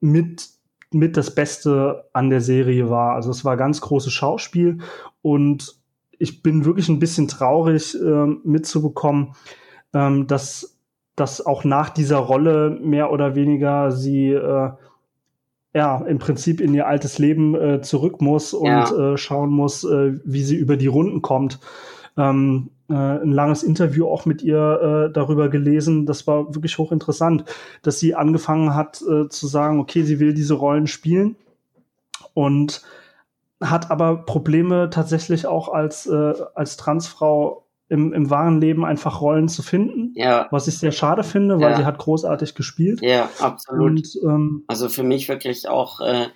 [0.00, 0.48] mit
[0.94, 3.14] mit das Beste an der Serie war.
[3.14, 4.78] Also es war ganz großes Schauspiel
[5.22, 5.76] und
[6.18, 9.34] ich bin wirklich ein bisschen traurig äh, mitzubekommen,
[9.94, 10.71] ähm, dass
[11.16, 14.70] dass auch nach dieser Rolle mehr oder weniger sie äh,
[15.74, 19.12] ja im Prinzip in ihr altes Leben äh, zurück muss und ja.
[19.12, 21.60] äh, schauen muss, äh, wie sie über die Runden kommt.
[22.16, 26.04] Ähm, äh, ein langes Interview auch mit ihr äh, darüber gelesen.
[26.04, 27.44] Das war wirklich hochinteressant,
[27.82, 31.36] dass sie angefangen hat zu sagen, okay, sie will diese Rollen spielen
[32.34, 32.82] und
[33.60, 39.62] hat aber Probleme tatsächlich auch als, als Transfrau im, im wahren Leben einfach Rollen zu
[39.62, 40.14] finden.
[40.16, 40.48] Ja.
[40.50, 41.76] Was ich sehr schade finde, weil ja.
[41.76, 43.02] sie hat großartig gespielt.
[43.02, 43.90] Ja, absolut.
[43.90, 46.28] Und, ähm, also für mich wirklich auch äh,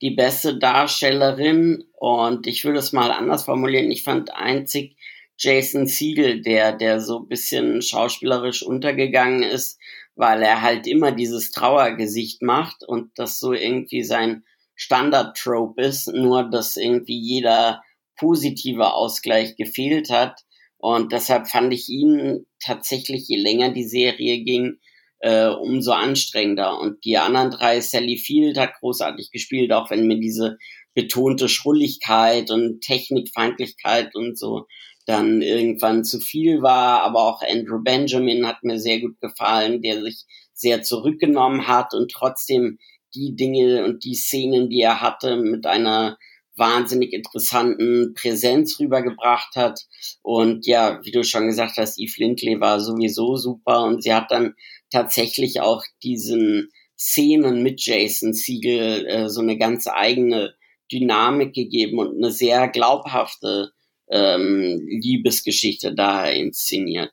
[0.00, 1.82] die beste Darstellerin.
[1.98, 3.90] Und ich würde es mal anders formulieren.
[3.90, 4.96] Ich fand einzig
[5.36, 9.80] Jason Siegel, der, der so ein bisschen schauspielerisch untergegangen ist,
[10.14, 14.44] weil er halt immer dieses Trauergesicht macht und das so irgendwie sein
[14.76, 17.82] Standard-Trope ist, nur dass irgendwie jeder
[18.16, 20.44] positive Ausgleich gefehlt hat.
[20.80, 24.78] Und deshalb fand ich ihn tatsächlich, je länger die Serie ging,
[25.20, 26.78] äh, umso anstrengender.
[26.78, 30.56] Und die anderen drei, Sally Field hat großartig gespielt, auch wenn mir diese
[30.94, 34.66] betonte Schrulligkeit und Technikfeindlichkeit und so
[35.06, 37.02] dann irgendwann zu viel war.
[37.02, 42.10] Aber auch Andrew Benjamin hat mir sehr gut gefallen, der sich sehr zurückgenommen hat und
[42.10, 42.78] trotzdem
[43.14, 46.16] die Dinge und die Szenen, die er hatte, mit einer
[46.60, 49.80] wahnsinnig interessanten Präsenz rübergebracht hat.
[50.22, 54.30] Und ja, wie du schon gesagt hast, Eve Lindley war sowieso super und sie hat
[54.30, 54.54] dann
[54.90, 60.54] tatsächlich auch diesen Szenen mit Jason Siegel äh, so eine ganz eigene
[60.92, 63.72] Dynamik gegeben und eine sehr glaubhafte
[64.08, 67.12] ähm, Liebesgeschichte da inszeniert.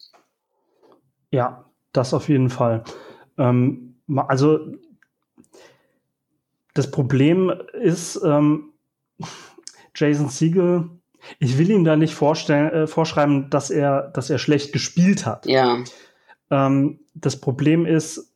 [1.32, 2.84] Ja, das auf jeden Fall.
[3.38, 3.96] Ähm,
[4.28, 4.60] also
[6.74, 8.74] Das Problem ist, ähm,
[9.96, 10.90] Jason Siegel,
[11.40, 15.46] ich will ihm da nicht vorstellen, äh, vorschreiben, dass er, dass er schlecht gespielt hat.
[15.46, 15.80] Ja.
[16.50, 18.34] Ähm, das Problem ist,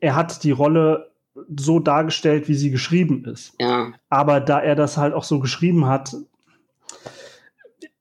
[0.00, 1.10] er hat die Rolle
[1.56, 3.54] so dargestellt, wie sie geschrieben ist.
[3.58, 3.92] Ja.
[4.08, 6.14] Aber da er das halt auch so geschrieben hat,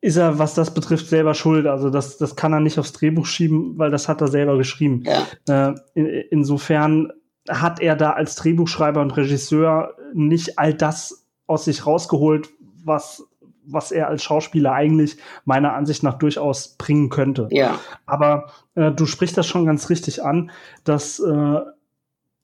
[0.02, 1.66] ist er, was das betrifft, selber schuld.
[1.66, 5.04] Also das, das kann er nicht aufs Drehbuch schieben, weil das hat er selber geschrieben.
[5.06, 5.70] Ja.
[5.70, 7.12] Äh, in, insofern
[7.50, 12.50] hat er da als Drehbuchschreiber und Regisseur nicht all das aus sich rausgeholt,
[12.84, 13.24] was
[13.66, 17.48] was er als Schauspieler eigentlich meiner Ansicht nach durchaus bringen könnte.
[17.50, 17.80] Ja.
[18.06, 20.52] Aber äh, du sprichst das schon ganz richtig an,
[20.84, 21.60] dass äh,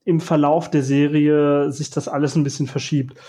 [0.06, 3.20] im Verlauf der Serie sich das alles ein bisschen verschiebt.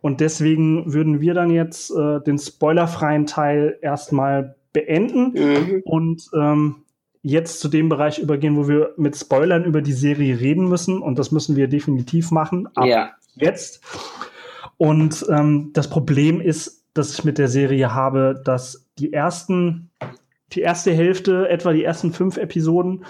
[0.00, 5.82] Und deswegen würden wir dann jetzt äh, den spoilerfreien Teil erstmal beenden Mhm.
[5.84, 6.76] und ähm,
[7.20, 11.02] jetzt zu dem Bereich übergehen, wo wir mit Spoilern über die Serie reden müssen.
[11.02, 12.66] Und das müssen wir definitiv machen.
[12.74, 13.10] Ab Ja.
[13.34, 13.82] jetzt.
[14.78, 19.90] Und ähm, das Problem ist, dass ich mit der Serie habe, dass die ersten,
[20.52, 23.04] die erste Hälfte, etwa die ersten fünf Episoden,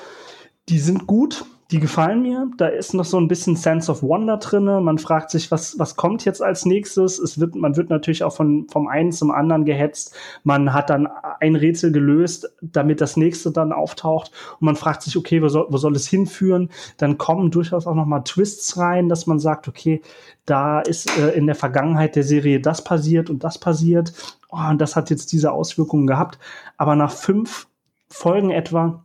[0.68, 2.48] die sind gut, die gefallen mir.
[2.56, 4.80] Da ist noch so ein bisschen Sense of Wonder drinne.
[4.80, 7.18] Man fragt sich, was, was kommt jetzt als nächstes?
[7.18, 10.14] Es wird, man wird natürlich auch von, vom einen zum anderen gehetzt.
[10.44, 11.08] Man hat dann
[11.40, 14.30] ein Rätsel gelöst, damit das nächste dann auftaucht.
[14.60, 16.70] Und man fragt sich, okay, wo soll, wo soll es hinführen?
[16.98, 20.02] Dann kommen durchaus auch noch mal Twists rein, dass man sagt, okay,
[20.44, 24.12] da ist äh, in der Vergangenheit der Serie das passiert und das passiert.
[24.50, 26.38] Oh, und das hat jetzt diese Auswirkungen gehabt.
[26.76, 27.66] Aber nach fünf
[28.08, 29.04] Folgen etwa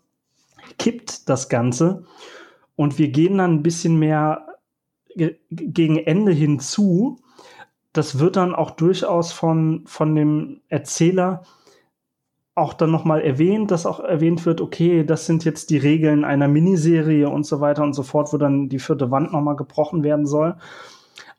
[0.77, 2.03] kippt das Ganze
[2.81, 4.57] und wir gehen dann ein bisschen mehr
[5.15, 7.19] ge gegen Ende hinzu.
[7.93, 11.43] Das wird dann auch durchaus von, von dem Erzähler
[12.55, 16.47] auch dann nochmal erwähnt, dass auch erwähnt wird, okay, das sind jetzt die Regeln einer
[16.47, 20.25] Miniserie und so weiter und so fort, wo dann die vierte Wand nochmal gebrochen werden
[20.25, 20.55] soll.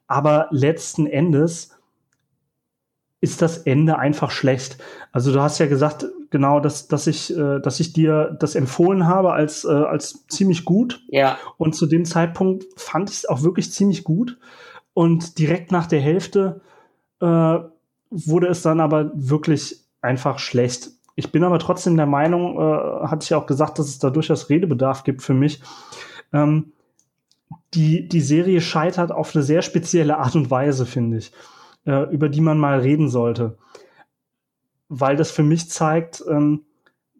[0.06, 1.76] Aber letzten Endes
[3.20, 4.78] ist das Ende einfach schlecht.
[5.10, 9.06] Also du hast ja gesagt, genau, dass, dass, ich, äh, dass ich dir das empfohlen
[9.06, 11.00] habe als, äh, als ziemlich gut.
[11.08, 11.38] Ja.
[11.58, 14.38] Und zu dem Zeitpunkt fand ich es auch wirklich ziemlich gut.
[14.94, 16.60] Und direkt nach der Hälfte
[17.20, 17.58] äh,
[18.10, 20.90] wurde es dann aber wirklich einfach schlecht.
[21.14, 24.10] Ich bin aber trotzdem der Meinung, äh, hatte ich ja auch gesagt, dass es da
[24.10, 25.62] durchaus Redebedarf gibt für mich.
[26.32, 26.72] Ähm,
[27.74, 31.32] die, die Serie scheitert auf eine sehr spezielle Art und Weise, finde ich,
[31.86, 33.58] äh, über die man mal reden sollte.
[34.94, 36.66] Weil das für mich zeigt, ähm,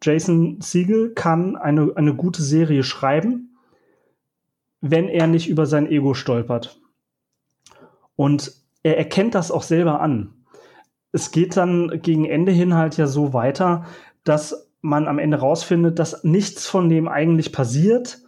[0.02, 3.56] Jason Siegel kann eine, eine gute Serie schreiben,
[4.82, 6.78] wenn er nicht über sein Ego stolpert.
[8.14, 10.34] Und er erkennt das auch selber an.
[11.12, 13.86] Es geht dann gegen Ende hin halt ja so weiter,
[14.22, 18.18] dass man am Ende rausfindet, dass nichts von dem eigentlich passiert,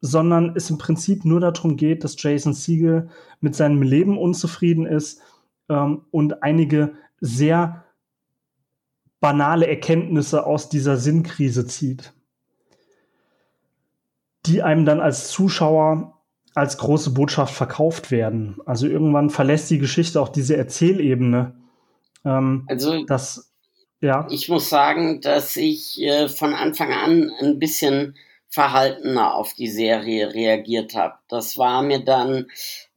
[0.00, 3.08] sondern es im Prinzip nur darum geht, dass Jason Siegel
[3.40, 5.20] mit seinem Leben unzufrieden ist
[5.68, 7.84] ähm, und einige sehr
[9.20, 12.12] banale Erkenntnisse aus dieser Sinnkrise zieht,
[14.46, 16.14] die einem dann als Zuschauer
[16.54, 18.58] als große Botschaft verkauft werden.
[18.66, 21.54] Also irgendwann verlässt die Geschichte auch diese Erzählebene.
[22.24, 23.52] Ähm, Also das,
[24.00, 24.26] ja.
[24.30, 28.16] ich muss sagen, dass ich äh, von Anfang an ein bisschen
[28.48, 31.14] verhaltener auf die Serie reagiert habe.
[31.28, 32.46] Das war mir dann,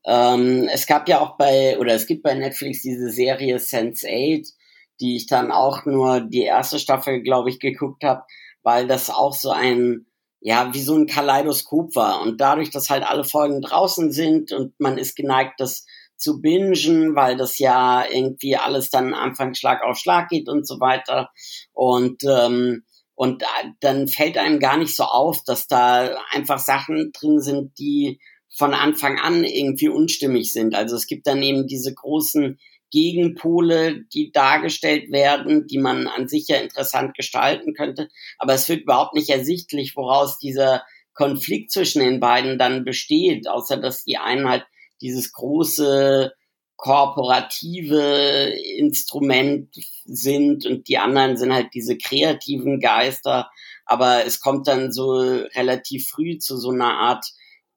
[0.06, 4.54] ähm, es gab ja auch bei, oder es gibt bei Netflix diese Serie Sense8,
[5.02, 8.24] die ich dann auch nur die erste Staffel, glaube ich, geguckt habe,
[8.64, 10.06] weil das auch so ein,
[10.40, 12.22] ja, wie so ein Kaleidoskop war.
[12.22, 15.86] Und dadurch, dass halt alle Folgen draußen sind und man ist geneigt, das
[16.16, 20.80] zu bingen, weil das ja irgendwie alles dann Anfang Schlag auf Schlag geht und so
[20.80, 21.30] weiter.
[21.74, 22.84] Und ähm,
[23.16, 23.44] und
[23.82, 28.20] dann fällt einem gar nicht so auf, dass da einfach Sachen drin sind, die
[28.58, 30.74] von Anfang an irgendwie unstimmig sind.
[30.74, 32.58] Also es gibt dann eben diese großen
[32.92, 38.10] Gegenpole, die dargestellt werden, die man an sich ja interessant gestalten könnte.
[38.38, 43.78] Aber es wird überhaupt nicht ersichtlich, woraus dieser Konflikt zwischen den beiden dann besteht, außer
[43.78, 44.66] dass die einen halt
[45.02, 46.34] dieses große
[46.82, 49.70] korporative Instrument
[50.06, 53.52] sind und die anderen sind halt diese kreativen Geister.
[53.86, 57.26] Aber es kommt dann so relativ früh zu so einer Art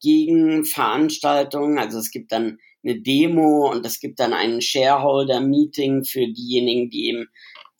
[0.01, 1.77] Gegenveranstaltung.
[1.77, 7.09] Also es gibt dann eine Demo und es gibt dann ein Shareholder-Meeting für diejenigen, die
[7.09, 7.27] eben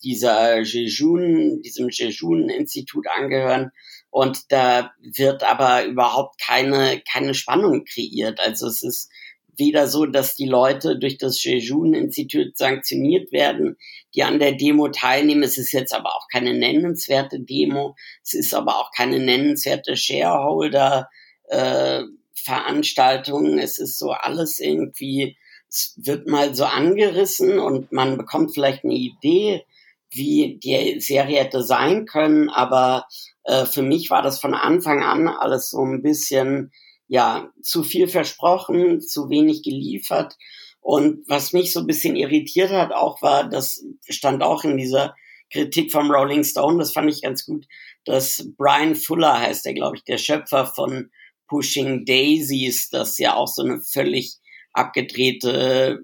[0.02, 3.70] dieser Jejun, diesem Jejun-Institut angehören.
[4.10, 8.40] Und da wird aber überhaupt keine, keine Spannung kreiert.
[8.40, 9.10] Also es ist
[9.58, 13.76] weder so, dass die Leute durch das Jejun-Institut sanktioniert werden,
[14.14, 15.42] die an der Demo teilnehmen.
[15.42, 17.96] Es ist jetzt aber auch keine nennenswerte Demo.
[18.22, 21.08] Es ist aber auch keine nennenswerte Shareholder.
[21.48, 22.02] Äh,
[22.42, 23.58] Veranstaltungen.
[23.58, 25.36] Es ist so alles irgendwie,
[25.68, 29.64] es wird mal so angerissen und man bekommt vielleicht eine Idee,
[30.10, 33.06] wie die Serie hätte sein können, aber
[33.44, 36.72] äh, für mich war das von Anfang an alles so ein bisschen,
[37.08, 40.36] ja, zu viel versprochen, zu wenig geliefert.
[40.80, 45.14] Und was mich so ein bisschen irritiert hat auch war, das stand auch in dieser
[45.50, 47.66] Kritik vom Rolling Stone, das fand ich ganz gut,
[48.04, 51.10] dass Brian Fuller heißt der, glaube ich, der Schöpfer von
[51.48, 54.36] Pushing Daisies, das ja auch so eine völlig
[54.72, 56.00] abgedrehte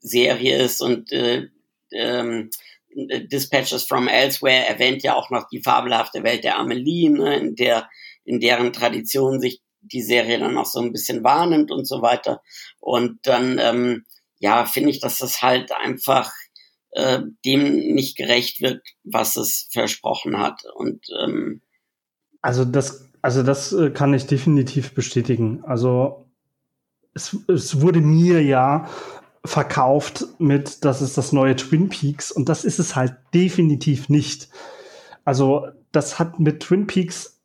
[0.00, 1.48] Serie ist und äh,
[1.92, 2.50] ähm,
[2.94, 7.88] Dispatches from Elsewhere erwähnt ja auch noch die fabelhafte Welt der Amelie, ne, in der
[8.24, 12.42] in deren Tradition sich die Serie dann auch so ein bisschen wahrnimmt und so weiter.
[12.78, 14.04] Und dann ähm,
[14.38, 16.30] ja finde ich, dass das halt einfach
[16.92, 20.62] äh, dem nicht gerecht wird, was es versprochen hat.
[20.74, 21.62] Und ähm,
[22.42, 25.64] also das, also das äh, kann ich definitiv bestätigen.
[25.64, 26.26] Also
[27.14, 28.88] es, es wurde mir ja
[29.44, 34.48] verkauft mit, das ist das neue Twin Peaks und das ist es halt definitiv nicht.
[35.24, 37.40] Also das hat mit Twin Peaks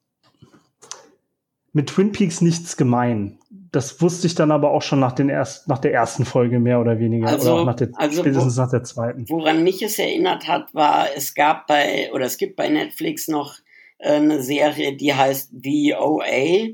[1.74, 3.38] mit Twin Peaks nichts gemein.
[3.72, 6.80] Das wusste ich dann aber auch schon nach, den erst, nach der ersten Folge mehr
[6.80, 7.28] oder weniger.
[7.28, 9.30] Also, oder auch nach der, also spätestens wo, nach der zweiten.
[9.30, 13.58] Woran mich es erinnert hat, war, es gab bei, oder es gibt bei Netflix noch
[14.00, 16.68] eine Serie, die heißt The OA,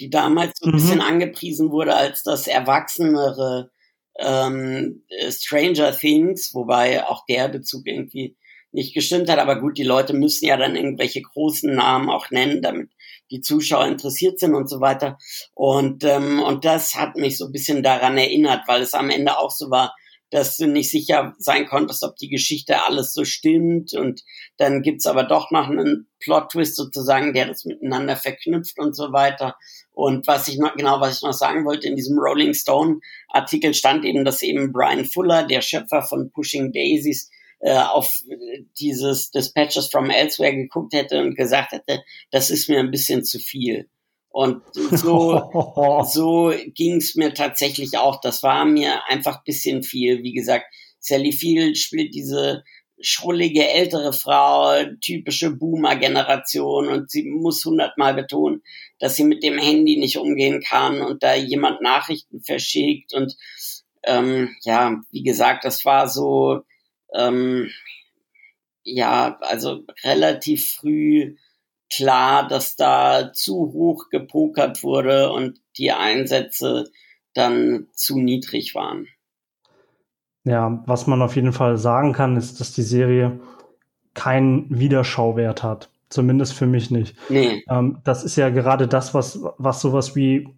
[0.00, 0.76] die damals so ein mhm.
[0.76, 3.70] bisschen angepriesen wurde als das erwachsenere
[4.18, 8.36] ähm, Stranger Things, wobei auch der Bezug irgendwie
[8.72, 9.38] nicht gestimmt hat.
[9.38, 12.90] Aber gut, die Leute müssen ja dann irgendwelche großen Namen auch nennen, damit
[13.30, 15.18] die Zuschauer interessiert sind und so weiter.
[15.54, 19.38] Und, ähm, und das hat mich so ein bisschen daran erinnert, weil es am Ende
[19.38, 19.94] auch so war,
[20.34, 23.94] dass du nicht sicher sein konntest, ob die Geschichte alles so stimmt.
[23.94, 24.24] Und
[24.56, 29.54] dann gibt's aber doch noch einen Plot-Twist sozusagen, der das miteinander verknüpft und so weiter.
[29.92, 33.74] Und was ich noch, genau, was ich noch sagen wollte, in diesem Rolling Stone Artikel
[33.74, 37.30] stand eben, dass eben Brian Fuller, der Schöpfer von Pushing Daisies,
[37.60, 38.10] äh, auf
[38.80, 43.38] dieses Dispatches from Elsewhere geguckt hätte und gesagt hätte, das ist mir ein bisschen zu
[43.38, 43.88] viel.
[44.34, 48.20] Und so, so ging es mir tatsächlich auch.
[48.20, 50.24] Das war mir einfach ein bisschen viel.
[50.24, 50.66] Wie gesagt,
[50.98, 52.64] Sally Field spielt diese
[53.00, 58.64] schrullige ältere Frau, typische Boomer-Generation und sie muss hundertmal betonen,
[58.98, 63.36] dass sie mit dem Handy nicht umgehen kann und da jemand Nachrichten verschickt und
[64.02, 66.62] ähm, ja, wie gesagt, das war so
[67.14, 67.70] ähm,
[68.82, 71.36] ja, also relativ früh
[71.92, 76.90] klar, dass da zu hoch gepokert wurde und die Einsätze
[77.34, 79.08] dann zu niedrig waren.
[80.44, 83.40] Ja, was man auf jeden Fall sagen kann, ist, dass die Serie
[84.12, 85.90] keinen Wiederschauwert hat.
[86.10, 87.16] Zumindest für mich nicht.
[87.28, 87.64] Nee.
[87.68, 90.48] Ähm, das ist ja gerade das, was, was sowas wie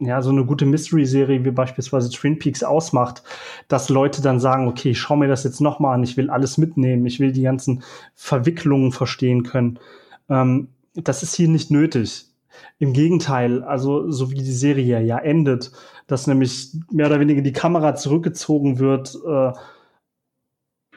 [0.00, 3.22] ja, so eine gute Mystery-Serie wie beispielsweise Twin Peaks ausmacht,
[3.68, 6.30] dass Leute dann sagen, okay, ich schau mir das jetzt noch mal an, ich will
[6.30, 9.78] alles mitnehmen, ich will die ganzen Verwicklungen verstehen können.
[10.28, 12.26] Ähm, das ist hier nicht nötig.
[12.78, 15.72] Im Gegenteil, also so wie die Serie ja endet,
[16.06, 19.52] dass nämlich mehr oder weniger die Kamera zurückgezogen wird, äh,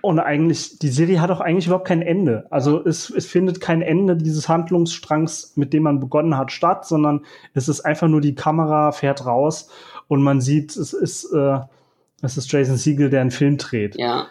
[0.02, 2.46] und eigentlich, die Serie hat auch eigentlich überhaupt kein Ende.
[2.50, 7.26] Also es, es findet kein Ende dieses Handlungsstrangs, mit dem man begonnen hat, statt, sondern
[7.54, 9.70] es ist einfach nur die Kamera fährt raus
[10.08, 11.60] und man sieht, es ist, äh,
[12.22, 13.98] es ist Jason Siegel, der einen Film dreht.
[13.98, 14.28] Ja.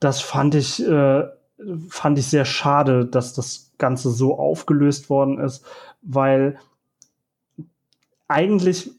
[0.00, 1.24] Das fand ich, äh,
[1.88, 5.64] fand ich sehr schade, dass das Ganze so aufgelöst worden ist,
[6.02, 6.58] weil
[8.28, 8.90] eigentlich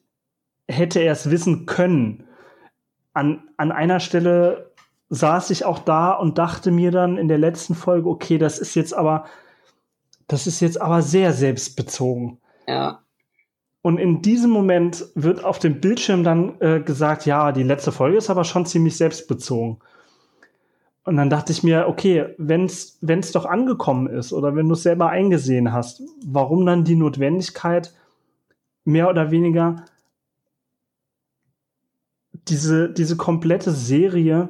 [0.67, 2.25] hätte er es wissen können.
[3.13, 4.71] An, an einer Stelle
[5.09, 8.75] saß ich auch da und dachte mir dann in der letzten Folge, okay, das ist
[8.75, 9.25] jetzt aber,
[10.27, 12.39] das ist jetzt aber sehr selbstbezogen.
[12.67, 13.03] Ja.
[13.81, 18.17] Und in diesem Moment wird auf dem Bildschirm dann äh, gesagt, ja, die letzte Folge
[18.17, 19.79] ist aber schon ziemlich selbstbezogen.
[21.05, 24.83] Und dann dachte ich mir, okay, wenn es doch angekommen ist oder wenn du es
[24.83, 27.93] selber eingesehen hast, warum dann die Notwendigkeit,
[28.85, 29.85] mehr oder weniger
[32.47, 34.49] diese, diese komplette Serie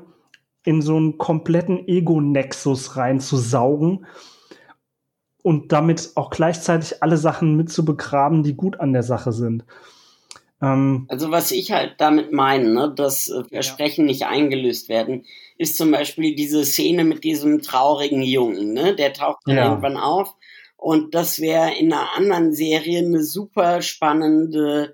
[0.63, 4.05] in so einen kompletten Ego-Nexus reinzusaugen
[5.41, 9.65] und damit auch gleichzeitig alle Sachen mit zu begraben, die gut an der Sache sind.
[10.63, 14.11] Ähm, also was ich halt damit meine, ne, dass äh, Versprechen ja.
[14.11, 15.25] nicht eingelöst werden,
[15.57, 18.95] ist zum Beispiel diese Szene mit diesem traurigen Jungen, ne?
[18.95, 19.69] Der taucht dann ja.
[19.69, 20.35] irgendwann auf
[20.77, 24.93] und das wäre in einer anderen Serie eine super spannende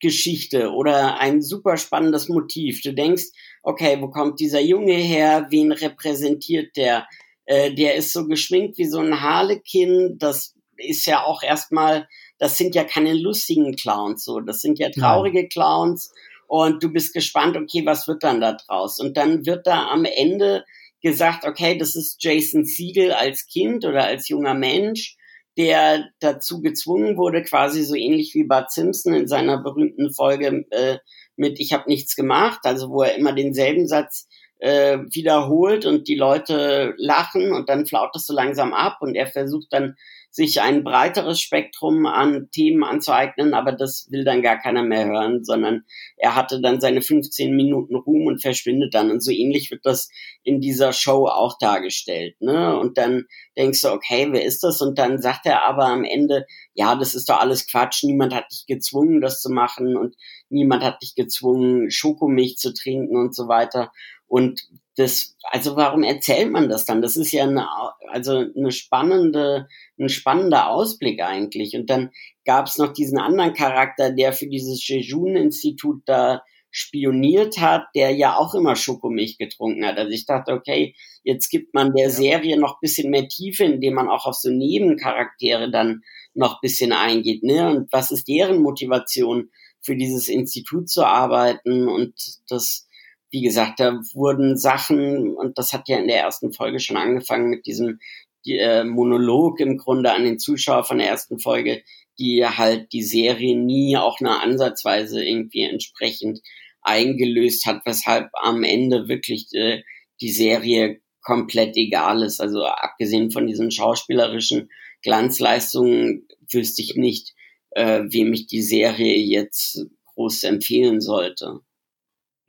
[0.00, 2.82] Geschichte oder ein super spannendes Motiv.
[2.82, 3.26] Du denkst,
[3.62, 5.46] okay, wo kommt dieser Junge her?
[5.50, 7.06] Wen repräsentiert der?
[7.44, 10.16] Äh, der ist so geschminkt wie so ein Harlekin.
[10.18, 12.08] Das ist ja auch erstmal
[12.40, 15.46] das sind ja keine lustigen Clowns, so, das sind ja traurige.
[15.46, 16.12] Clowns
[16.48, 18.98] und du bist gespannt, okay, was wird dann da draus?
[18.98, 20.64] Und dann wird da am Ende
[21.02, 25.16] gesagt, okay, das ist Jason Siegel als Kind oder als junger Mensch,
[25.58, 30.98] der dazu gezwungen wurde, quasi so ähnlich wie Bart Simpson in seiner berühmten Folge äh,
[31.36, 34.26] mit Ich habe nichts gemacht, also wo er immer denselben Satz
[34.60, 39.26] äh, wiederholt und die Leute lachen und dann flaut das so langsam ab und er
[39.26, 39.96] versucht dann
[40.30, 45.44] sich ein breiteres Spektrum an Themen anzueignen, aber das will dann gar keiner mehr hören,
[45.44, 45.82] sondern
[46.16, 49.10] er hatte dann seine 15 Minuten Ruhm und verschwindet dann.
[49.10, 50.08] Und so ähnlich wird das
[50.44, 52.40] in dieser Show auch dargestellt.
[52.40, 52.78] Ne?
[52.78, 53.24] Und dann
[53.56, 54.80] denkst du, okay, wer ist das?
[54.80, 58.46] Und dann sagt er aber am Ende, ja, das ist doch alles Quatsch, niemand hat
[58.52, 60.14] dich gezwungen, das zu machen und
[60.48, 63.90] niemand hat dich gezwungen, Schokomilch zu trinken und so weiter.
[64.30, 67.02] Und das, also warum erzählt man das dann?
[67.02, 67.66] Das ist ja eine,
[68.08, 69.66] also eine spannende,
[69.98, 71.74] ein spannender Ausblick eigentlich.
[71.74, 72.10] Und dann
[72.44, 78.36] gab es noch diesen anderen Charakter, der für dieses Jejun-Institut da spioniert hat, der ja
[78.36, 79.98] auch immer Schokomilch getrunken hat.
[79.98, 84.08] Also ich dachte, okay, jetzt gibt man der Serie noch bisschen mehr Tiefe, indem man
[84.08, 86.02] auch auf so Nebencharaktere dann
[86.34, 87.42] noch bisschen eingeht.
[87.42, 87.68] Ne?
[87.68, 89.50] Und was ist deren Motivation,
[89.82, 91.88] für dieses Institut zu arbeiten?
[91.88, 92.14] Und
[92.48, 92.86] das
[93.30, 97.48] wie gesagt, da wurden Sachen, und das hat ja in der ersten Folge schon angefangen
[97.48, 98.00] mit diesem
[98.44, 101.82] die, äh, Monolog im Grunde an den Zuschauer von der ersten Folge,
[102.18, 106.40] die halt die Serie nie auch eine Ansatzweise irgendwie entsprechend
[106.82, 109.82] eingelöst hat, weshalb am Ende wirklich äh,
[110.20, 112.40] die Serie komplett egal ist.
[112.40, 114.70] Also abgesehen von diesen schauspielerischen
[115.02, 117.34] Glanzleistungen wüsste ich nicht,
[117.70, 121.60] äh, wem ich die Serie jetzt groß empfehlen sollte.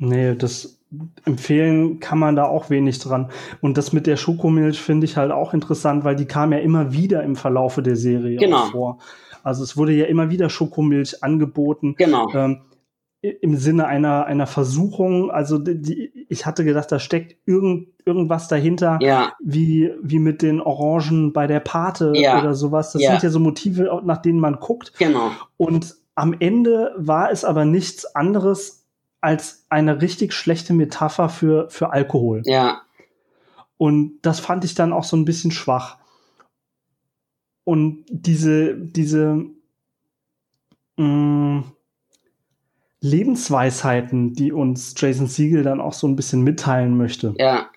[0.01, 0.79] Nee, das
[1.25, 3.29] empfehlen kann man da auch wenig dran.
[3.61, 6.91] Und das mit der Schokomilch finde ich halt auch interessant, weil die kam ja immer
[6.91, 8.65] wieder im Verlaufe der Serie genau.
[8.65, 8.97] vor.
[9.43, 11.95] Also es wurde ja immer wieder Schokomilch angeboten.
[11.97, 12.29] Genau.
[12.33, 12.61] Ähm,
[13.21, 18.97] im Sinne einer, einer Versuchung, also die, ich hatte gedacht, da steckt irgend, irgendwas dahinter,
[18.99, 19.33] ja.
[19.39, 22.39] wie, wie mit den Orangen bei der Pate ja.
[22.39, 22.93] oder sowas.
[22.93, 23.11] Das ja.
[23.11, 24.97] sind ja so Motive, nach denen man guckt.
[24.97, 25.29] Genau.
[25.57, 28.80] Und am Ende war es aber nichts anderes
[29.21, 32.41] als eine richtig schlechte Metapher für, für Alkohol.
[32.45, 32.81] Ja.
[33.77, 35.97] Und das fand ich dann auch so ein bisschen schwach.
[37.63, 39.45] Und diese, diese
[40.97, 41.71] mh, mm,
[43.01, 47.33] Lebensweisheiten, die uns Jason Siegel dann auch so ein bisschen mitteilen möchte.
[47.37, 47.69] Ja.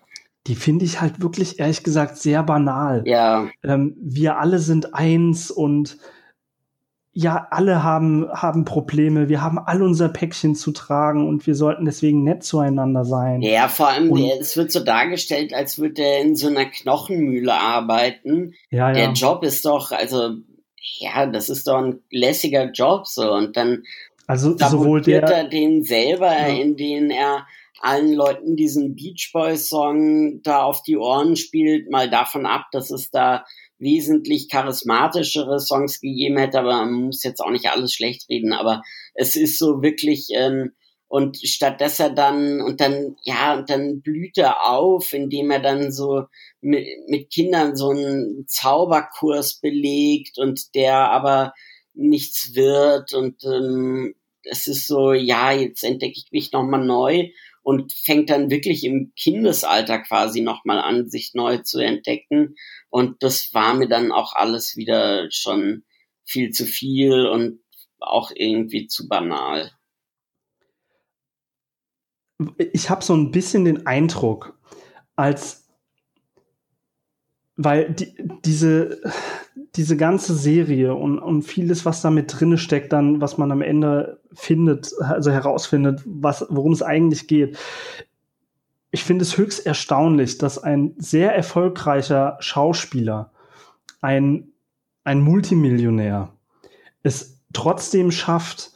[0.47, 3.03] Die finde ich halt wirklich, ehrlich gesagt, sehr banal.
[3.07, 3.49] Ja.
[3.63, 5.97] Ähm, wir alle sind eins und
[7.17, 11.85] ja, alle haben, haben Probleme, wir haben all unser Päckchen zu tragen und wir sollten
[11.85, 13.41] deswegen nett zueinander sein.
[13.41, 17.55] Ja, vor allem, und, es wird so dargestellt, als würde er in so einer Knochenmühle
[17.55, 18.55] arbeiten.
[18.69, 19.13] Ja, Der ja.
[19.13, 20.31] Job ist doch, also,
[20.99, 23.85] ja, das ist doch ein lässiger Job, so, und dann
[24.27, 26.49] also sowohl der, er den selber, ja.
[26.49, 27.47] in den er
[27.81, 32.91] allen Leuten diesen Beach Boys Song da auf die Ohren spielt, mal davon ab, dass
[32.91, 33.45] es da
[33.79, 38.83] wesentlich charismatischere Songs gegeben hätte, aber man muss jetzt auch nicht alles schlecht reden, aber
[39.15, 40.73] es ist so wirklich, ähm,
[41.09, 45.61] und statt dass er dann, und dann, ja, und dann blüht er auf, indem er
[45.61, 46.25] dann so
[46.61, 51.53] mit, mit Kindern so einen Zauberkurs belegt und der aber
[51.95, 57.29] nichts wird und ähm, es ist so, ja, jetzt entdecke ich mich nochmal neu
[57.65, 62.55] und fängt dann wirklich im Kindesalter quasi nochmal an, sich neu zu entdecken.
[62.91, 65.83] Und das war mir dann auch alles wieder schon
[66.25, 67.61] viel zu viel und
[67.99, 69.73] auch irgendwie zu banal.
[72.59, 74.59] Ich habe so ein bisschen den Eindruck,
[75.17, 75.64] als
[77.57, 79.01] weil die, diese,
[79.77, 83.63] diese ganze Serie und, und vieles, was da mit drinne steckt, dann, was man am
[83.63, 87.59] Ende findet, also herausfindet, was, worum es eigentlich geht.
[88.91, 93.33] Ich finde es höchst erstaunlich, dass ein sehr erfolgreicher Schauspieler,
[94.01, 94.49] ein,
[95.05, 96.33] ein Multimillionär,
[97.03, 98.73] es trotzdem schafft,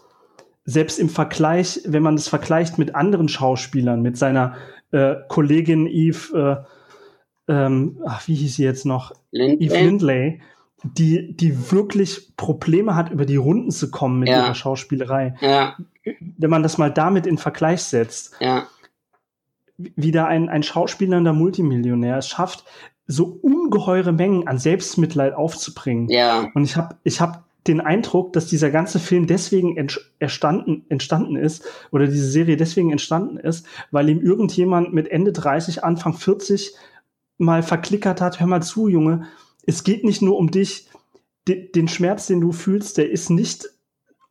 [0.65, 4.57] selbst im Vergleich, wenn man das vergleicht mit anderen Schauspielern, mit seiner
[4.91, 6.78] äh, Kollegin Eve, äh,
[7.49, 9.13] ähm, ach, wie hieß sie jetzt noch?
[9.31, 9.67] Lindley.
[9.67, 10.41] Eve Lindley,
[10.85, 14.45] die, die wirklich Probleme hat, über die Runden zu kommen mit Ja.
[14.45, 15.35] ihrer Schauspielerei.
[15.41, 15.77] Ja,
[16.37, 18.67] Wenn man das mal damit in Vergleich setzt, ja,
[19.77, 22.65] wieder ein, ein schauspielernder Multimillionär es schafft,
[23.07, 26.09] so ungeheure Mengen an Selbstmitleid aufzubringen.
[26.09, 29.77] ja, Und ich habe ich hab den Eindruck, dass dieser ganze Film deswegen
[30.19, 35.85] entstanden, entstanden ist oder diese Serie deswegen entstanden ist, weil ihm irgendjemand mit Ende 30,
[35.85, 36.75] Anfang 40
[37.39, 39.27] mal verklickert hat, hör mal zu, Junge,
[39.67, 40.89] es geht nicht nur um dich,
[41.47, 43.69] de, den Schmerz, den du fühlst, der ist nicht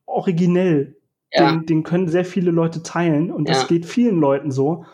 [0.06, 0.98] originell.
[1.32, 1.52] Ja.
[1.52, 4.86] Den, den können sehr viele Leute teilen und das geht vielen Leuten so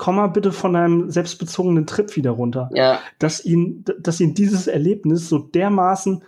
[0.00, 2.70] komm mal bitte von deinem selbstbezogenen Trip wieder runter.
[2.72, 3.00] Ja.
[3.18, 6.24] Dass ihn, dass ihn dieses Erlebnis so dermaßen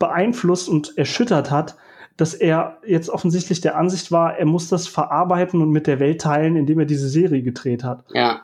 [0.00, 1.76] beeinflusst und erschüttert hat,
[2.16, 6.20] dass er jetzt offensichtlich der Ansicht war, er muss das verarbeiten und mit der Welt
[6.20, 8.04] teilen, indem er diese Serie gedreht hat.
[8.12, 8.40] Ja.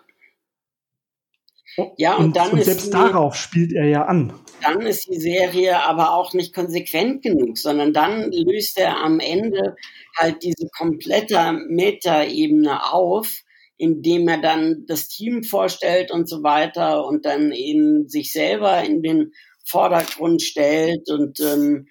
[1.96, 4.32] Ja, und, und dann und selbst die, darauf spielt er ja an.
[4.62, 9.76] Dann ist die Serie aber auch nicht konsequent genug, sondern dann löst er am Ende
[10.16, 13.30] halt diese komplette Meta-Ebene auf,
[13.76, 19.02] indem er dann das Team vorstellt und so weiter und dann eben sich selber in
[19.02, 19.32] den
[19.64, 21.86] Vordergrund stellt und ähm,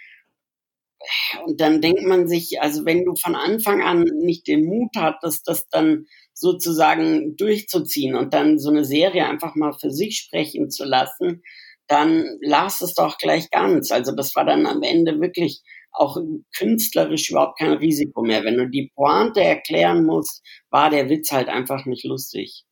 [1.45, 5.47] und dann denkt man sich, also wenn du von Anfang an nicht den Mut hattest,
[5.47, 6.05] das dann
[6.35, 11.41] sozusagen durchzuziehen und dann so eine Serie einfach mal für sich sprechen zu lassen,
[11.87, 13.91] dann lass es doch gleich ganz.
[13.91, 15.61] Also das war dann am Ende wirklich
[15.91, 16.17] auch
[16.55, 18.43] künstlerisch überhaupt kein Risiko mehr.
[18.43, 22.65] Wenn du die Pointe erklären musst, war der Witz halt einfach nicht lustig.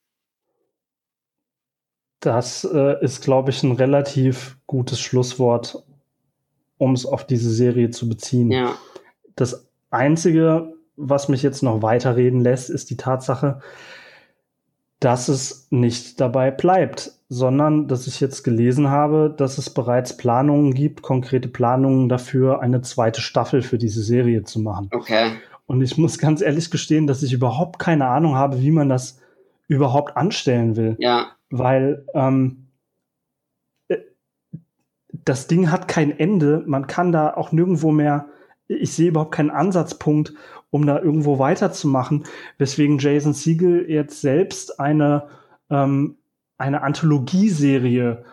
[2.20, 5.84] Das äh, ist, glaube ich, ein relativ gutes Schlusswort,
[6.78, 8.52] um es auf diese Serie zu beziehen.
[8.52, 8.78] Ja.
[9.36, 13.60] Das Einzige, was mich jetzt noch weiterreden lässt, ist die Tatsache,
[15.00, 20.74] dass es nicht dabei bleibt, sondern dass ich jetzt gelesen habe, dass es bereits Planungen
[20.74, 24.90] gibt, konkrete Planungen dafür, eine zweite Staffel für diese Serie zu machen.
[24.94, 25.32] Okay.
[25.66, 29.20] Und ich muss ganz ehrlich gestehen, dass ich überhaupt keine Ahnung habe, wie man das
[29.68, 30.96] überhaupt anstellen will.
[31.00, 31.32] Ja.
[31.50, 32.68] Weil ähm,
[33.88, 33.98] äh,
[35.12, 36.64] das Ding hat kein Ende.
[36.66, 38.28] Man kann da auch nirgendwo mehr.
[38.68, 40.34] Ich sehe überhaupt keinen Ansatzpunkt,
[40.74, 42.24] um da irgendwo weiterzumachen,
[42.58, 45.28] weswegen Jason Siegel jetzt selbst eine,
[45.70, 46.18] ähm,
[46.58, 48.26] eine Anthologieserie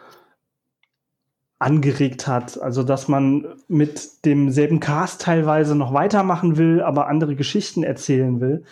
[1.58, 2.58] angeregt hat.
[2.58, 8.64] Also, dass man mit demselben Cast teilweise noch weitermachen will, aber andere Geschichten erzählen will.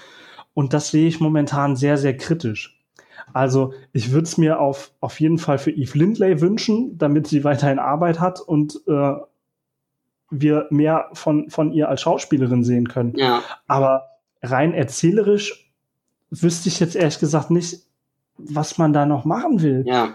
[0.55, 2.83] Und das sehe ich momentan sehr, sehr kritisch.
[3.35, 7.45] Also, ich würde es mir auf, auf jeden Fall für Eve Lindley wünschen, damit sie
[7.45, 9.13] weiterhin Arbeit hat und äh,
[10.31, 13.15] wir mehr von, von ihr als Schauspielerin sehen können.
[13.17, 13.43] Ja.
[13.67, 14.09] Aber
[14.43, 15.73] rein erzählerisch
[16.31, 17.83] wüsste ich jetzt ehrlich gesagt nicht,
[18.37, 19.85] was man da noch machen will.
[19.87, 20.15] Ja.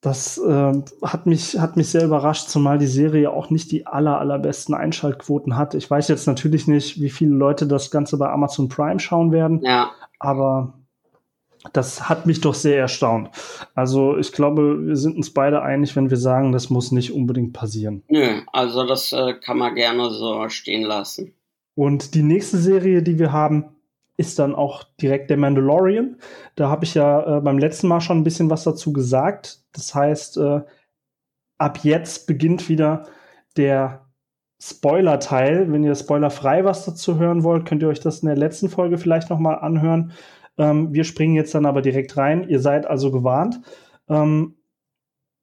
[0.00, 4.18] Das äh, hat, mich, hat mich sehr überrascht, zumal die Serie auch nicht die aller,
[4.18, 5.72] allerbesten Einschaltquoten hat.
[5.74, 9.62] Ich weiß jetzt natürlich nicht, wie viele Leute das Ganze bei Amazon Prime schauen werden.
[9.62, 9.92] Ja.
[10.18, 10.74] Aber
[11.72, 13.30] das hat mich doch sehr erstaunt.
[13.74, 17.52] Also ich glaube, wir sind uns beide einig, wenn wir sagen, das muss nicht unbedingt
[17.52, 18.02] passieren.
[18.08, 21.34] Nö, also das äh, kann man gerne so stehen lassen.
[21.74, 23.70] Und die nächste Serie, die wir haben,
[24.16, 26.16] ist dann auch direkt der Mandalorian.
[26.54, 29.60] Da habe ich ja äh, beim letzten Mal schon ein bisschen was dazu gesagt.
[29.72, 30.60] Das heißt, äh,
[31.58, 33.08] ab jetzt beginnt wieder
[33.56, 34.06] der
[34.62, 35.72] Spoiler-Teil.
[35.72, 38.98] Wenn ihr spoilerfrei was dazu hören wollt, könnt ihr euch das in der letzten Folge
[38.98, 40.12] vielleicht noch mal anhören.
[40.58, 42.48] Ähm, wir springen jetzt dann aber direkt rein.
[42.48, 43.60] Ihr seid also gewarnt.
[44.08, 44.56] Ähm,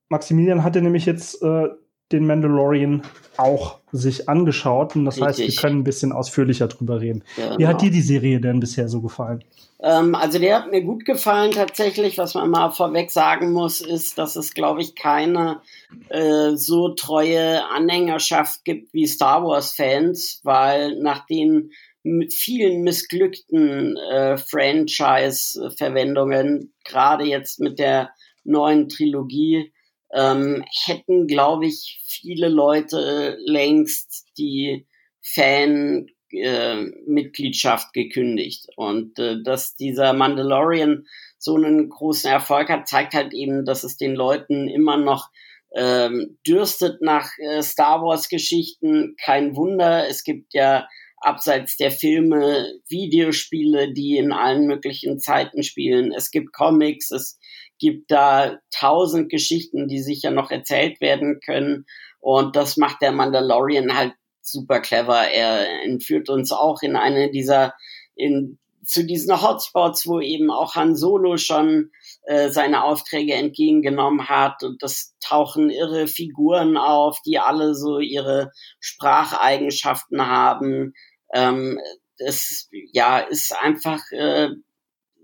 [0.09, 1.69] Maximilian hatte nämlich jetzt äh,
[2.11, 3.03] den Mandalorian
[3.37, 4.95] auch sich angeschaut.
[4.95, 5.27] Und das Richtig.
[5.27, 7.23] heißt, wir können ein bisschen ausführlicher drüber reden.
[7.35, 7.57] Genau.
[7.57, 7.89] Wie hat genau.
[7.89, 9.43] dir die Serie denn bisher so gefallen?
[9.81, 12.17] Ähm, also der hat mir gut gefallen tatsächlich.
[12.17, 15.61] Was man mal vorweg sagen muss, ist, dass es, glaube ich, keine
[16.09, 21.71] äh, so treue Anhängerschaft gibt wie Star Wars-Fans, weil nach den
[22.03, 28.11] mit vielen missglückten äh, Franchise-Verwendungen, gerade jetzt mit der
[28.43, 29.71] neuen Trilogie,
[30.13, 34.85] ähm, hätten, glaube ich, viele Leute längst die
[35.21, 38.67] Fan-Mitgliedschaft äh, gekündigt.
[38.75, 41.05] Und äh, dass dieser Mandalorian
[41.37, 45.29] so einen großen Erfolg hat, zeigt halt eben, dass es den Leuten immer noch
[45.73, 49.15] ähm, dürstet nach äh, Star Wars-Geschichten.
[49.23, 50.87] Kein Wunder, es gibt ja
[51.21, 56.11] abseits der Filme Videospiele, die in allen möglichen Zeiten spielen.
[56.11, 57.39] Es gibt Comics, es
[57.79, 61.85] gibt da tausend Geschichten, die sicher noch erzählt werden können.
[62.19, 65.29] Und das macht der Mandalorian halt super clever.
[65.29, 67.73] Er entführt uns auch in eine dieser,
[68.15, 71.91] in, zu diesen Hotspots, wo eben auch Han Solo schon
[72.23, 78.51] äh, seine Aufträge entgegengenommen hat und das tauchen irre Figuren auf, die alle so ihre
[78.79, 80.93] Spracheigenschaften haben.
[81.33, 81.79] Ähm,
[82.17, 84.49] es ja ist einfach, äh,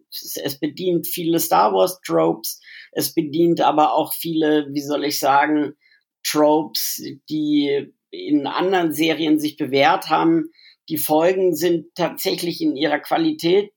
[0.10, 5.74] es, bedient viele Star Wars Tropes, es bedient aber auch viele, wie soll ich sagen,
[6.24, 10.52] Tropes, die in anderen Serien sich bewährt haben.
[10.90, 13.72] Die Folgen sind tatsächlich in ihrer Qualität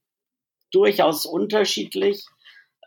[0.72, 2.24] durchaus unterschiedlich.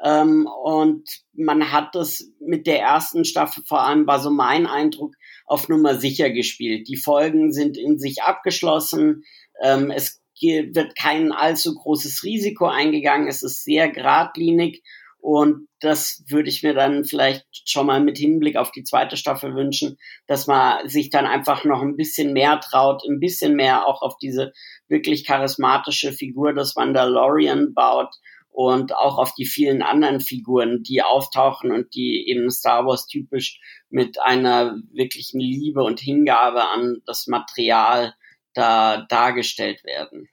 [0.03, 5.15] Ähm, und man hat das mit der ersten Staffel vor allem, war so mein Eindruck,
[5.45, 6.87] auf Nummer sicher gespielt.
[6.87, 9.23] Die Folgen sind in sich abgeschlossen.
[9.61, 13.27] Ähm, es wird kein allzu großes Risiko eingegangen.
[13.27, 14.83] Es ist sehr geradlinig.
[15.19, 19.55] Und das würde ich mir dann vielleicht schon mal mit Hinblick auf die zweite Staffel
[19.55, 19.97] wünschen,
[20.27, 24.17] dass man sich dann einfach noch ein bisschen mehr traut, ein bisschen mehr auch auf
[24.17, 24.51] diese
[24.89, 28.13] wirklich charismatische Figur des Mandalorian baut
[28.53, 33.59] und auch auf die vielen anderen Figuren, die auftauchen und die eben Star Wars typisch
[33.89, 38.13] mit einer wirklichen Liebe und Hingabe an das Material
[38.53, 40.29] da dargestellt werden.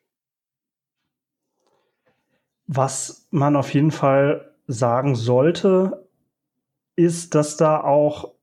[2.67, 6.07] Was man auf jeden Fall sagen sollte,
[6.95, 8.35] ist, dass da auch,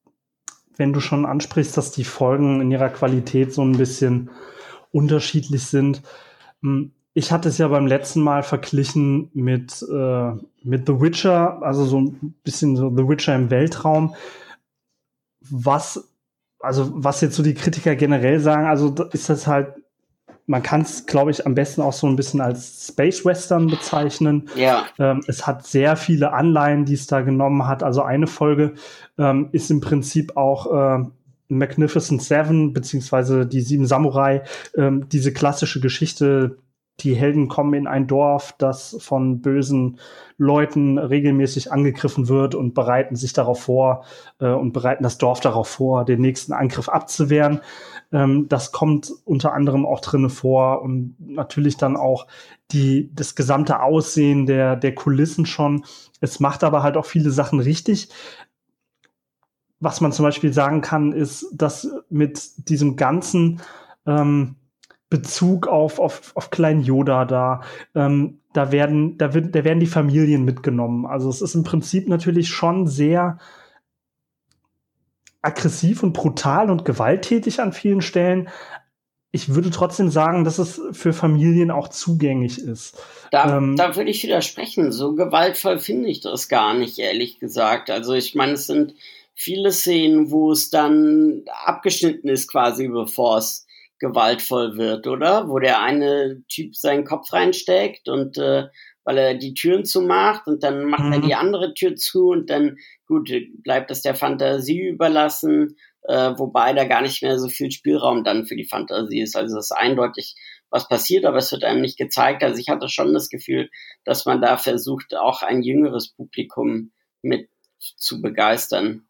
[0.76, 4.32] wenn du schon ansprichst, dass die Folgen in ihrer Qualität so ein bisschen
[4.92, 6.02] unterschiedlich sind,
[6.62, 11.84] hm, ich hatte es ja beim letzten Mal verglichen mit, äh, mit The Witcher, also
[11.84, 14.14] so ein bisschen so The Witcher im Weltraum.
[15.50, 16.12] Was,
[16.60, 19.70] also was jetzt so die Kritiker generell sagen, also ist das halt,
[20.46, 24.48] man kann es, glaube ich, am besten auch so ein bisschen als Space Western bezeichnen.
[24.56, 24.86] Ja.
[25.00, 27.82] Ähm, es hat sehr viele Anleihen, die es da genommen hat.
[27.82, 28.76] Also eine Folge
[29.18, 31.04] ähm, ist im Prinzip auch äh,
[31.50, 34.44] Magnificent Seven, beziehungsweise die Sieben Samurai,
[34.76, 36.58] ähm, diese klassische Geschichte,
[37.00, 40.00] die Helden kommen in ein Dorf, das von bösen
[40.38, 44.04] Leuten regelmäßig angegriffen wird und bereiten sich darauf vor
[44.40, 47.62] äh, und bereiten das Dorf darauf vor, den nächsten Angriff abzuwehren.
[48.12, 52.28] Ähm, das kommt unter anderem auch drinne vor und natürlich dann auch
[52.72, 55.86] die, das gesamte Aussehen der, der Kulissen schon.
[56.20, 58.10] Es macht aber halt auch viele Sachen richtig.
[59.80, 63.62] Was man zum Beispiel sagen kann, ist, dass mit diesem ganzen
[64.08, 64.56] ähm,
[65.10, 67.62] Bezug auf, auf, auf Klein Yoda da.
[67.96, 71.06] Ähm, da werden, da wird, da werden die Familien mitgenommen.
[71.06, 73.38] Also es ist im Prinzip natürlich schon sehr
[75.42, 78.50] aggressiv und brutal und gewalttätig an vielen Stellen.
[79.32, 82.98] Ich würde trotzdem sagen, dass es für Familien auch zugänglich ist.
[83.32, 84.92] Da, ähm, da würde ich widersprechen.
[84.92, 87.90] So gewaltvoll finde ich das gar nicht, ehrlich gesagt.
[87.90, 88.96] Also ich meine, es sind
[89.36, 93.67] viele Szenen, wo es dann abgeschnitten ist, quasi bevor es
[94.00, 95.50] gewaltvoll wird, oder?
[95.50, 98.68] Wo der eine Typ seinen Kopf reinsteckt und äh,
[99.04, 101.14] weil er die Türen zumacht und dann macht mhm.
[101.14, 102.78] er die andere Tür zu und dann,
[103.08, 103.32] gut,
[103.64, 108.46] bleibt das der Fantasie überlassen, äh, wobei da gar nicht mehr so viel Spielraum dann
[108.46, 109.38] für die Fantasie ist.
[109.38, 110.36] Also es ist eindeutig,
[110.70, 112.44] was passiert, aber es wird einem nicht gezeigt.
[112.44, 113.70] Also ich hatte schon das Gefühl,
[114.04, 116.92] dass man da versucht, auch ein jüngeres Publikum
[117.22, 119.07] mit zu begeistern.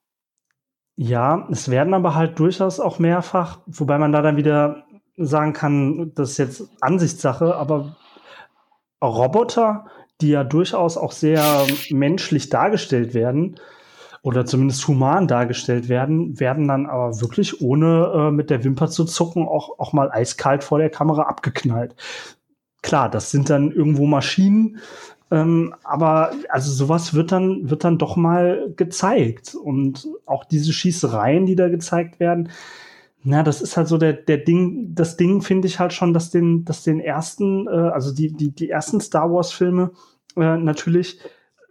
[1.00, 4.84] Ja, es werden aber halt durchaus auch mehrfach, wobei man da dann wieder
[5.16, 7.96] sagen kann, das ist jetzt Ansichtssache, aber
[9.04, 9.86] Roboter,
[10.22, 11.44] die ja durchaus auch sehr
[11.92, 13.60] menschlich dargestellt werden
[14.24, 19.06] oder zumindest human dargestellt werden, werden dann aber wirklich ohne äh, mit der Wimper zu
[19.06, 21.96] zucken auch, auch mal eiskalt vor der Kamera abgeknallt.
[22.82, 24.80] Klar, das sind dann irgendwo Maschinen,
[25.30, 29.56] ähm, aber also sowas wird dann, wird dann doch mal gezeigt.
[29.56, 32.50] Und auch diese Schießereien, die da gezeigt werden,
[33.24, 36.30] na, das ist halt so der, der Ding, das Ding finde ich halt schon, dass
[36.30, 39.92] den, dass den ersten, äh, also die, die, die ersten Star Wars-Filme
[40.38, 41.20] äh, natürlich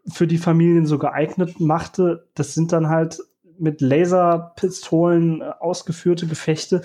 [0.07, 2.27] für die Familien so geeignet machte.
[2.35, 3.21] Das sind dann halt
[3.59, 6.83] mit Laserpistolen äh, ausgeführte Gefechte,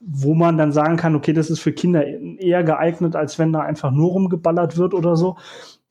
[0.00, 3.60] wo man dann sagen kann, okay, das ist für Kinder eher geeignet, als wenn da
[3.60, 5.36] einfach nur rumgeballert wird oder so.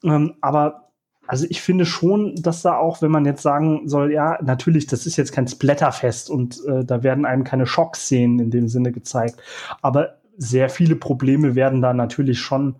[0.05, 0.85] Ähm, aber
[1.27, 5.05] also ich finde schon, dass da auch, wenn man jetzt sagen soll, ja, natürlich, das
[5.05, 9.37] ist jetzt kein Splatterfest und äh, da werden einem keine Schockszenen in dem Sinne gezeigt.
[9.81, 12.75] Aber sehr viele Probleme werden da natürlich schon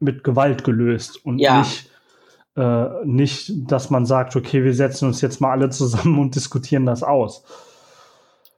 [0.00, 1.60] mit Gewalt gelöst und ja.
[1.60, 1.90] nicht,
[2.56, 6.86] äh, nicht, dass man sagt, okay, wir setzen uns jetzt mal alle zusammen und diskutieren
[6.86, 7.44] das aus.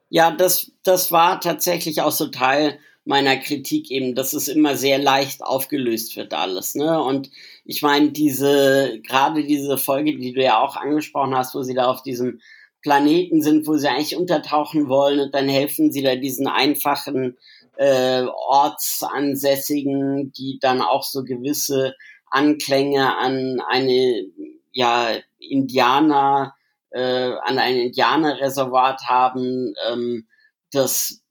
[0.09, 4.99] Ja, das, das war tatsächlich auch so Teil meiner Kritik eben, dass es immer sehr
[4.99, 6.75] leicht aufgelöst wird alles.
[6.75, 7.03] Ne?
[7.03, 7.31] Und
[7.65, 11.87] ich meine, diese, gerade diese Folge, die du ja auch angesprochen hast, wo sie da
[11.87, 12.41] auf diesem
[12.81, 17.37] Planeten sind, wo sie eigentlich untertauchen wollen und dann helfen sie da diesen einfachen
[17.77, 21.95] äh, Ortsansässigen, die dann auch so gewisse
[22.31, 24.27] Anklänge an eine
[24.73, 26.55] ja Indianer
[26.91, 29.75] äh, an ein Indianerreservat haben.
[29.91, 30.27] Ähm,
[30.71, 31.23] das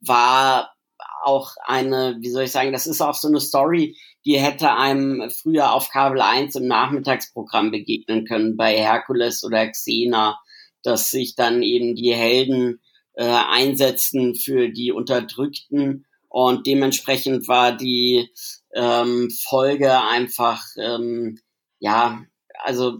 [0.00, 0.75] war
[1.24, 5.30] auch eine, wie soll ich sagen, das ist auch so eine Story, die hätte einem
[5.30, 10.38] früher auf Kabel 1 im Nachmittagsprogramm begegnen können, bei Herkules oder Xena,
[10.82, 12.80] dass sich dann eben die Helden
[13.14, 18.28] äh, einsetzen für die Unterdrückten und dementsprechend war die
[18.74, 21.38] ähm, Folge einfach, ähm,
[21.78, 22.22] ja,
[22.62, 22.98] also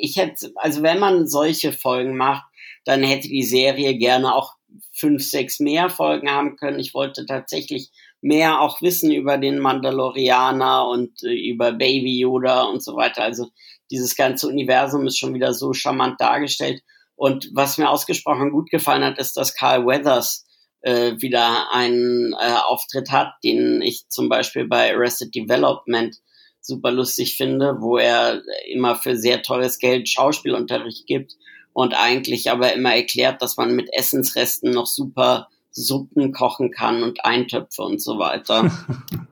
[0.00, 2.44] ich hätte, also wenn man solche Folgen macht,
[2.84, 4.55] dann hätte die Serie gerne auch
[4.96, 6.78] fünf, sechs mehr Folgen haben können.
[6.78, 7.90] Ich wollte tatsächlich
[8.20, 13.22] mehr auch wissen über den Mandalorianer und äh, über Baby Yoda und so weiter.
[13.22, 13.48] Also
[13.90, 16.82] dieses ganze Universum ist schon wieder so charmant dargestellt.
[17.14, 20.46] Und was mir ausgesprochen gut gefallen hat, ist, dass Carl Weathers
[20.80, 26.16] äh, wieder einen äh, Auftritt hat, den ich zum Beispiel bei Arrested Development
[26.60, 31.34] super lustig finde, wo er immer für sehr teures Geld Schauspielunterricht gibt
[31.76, 37.26] und eigentlich aber immer erklärt, dass man mit Essensresten noch super Suppen kochen kann und
[37.26, 38.70] Eintöpfe und so weiter.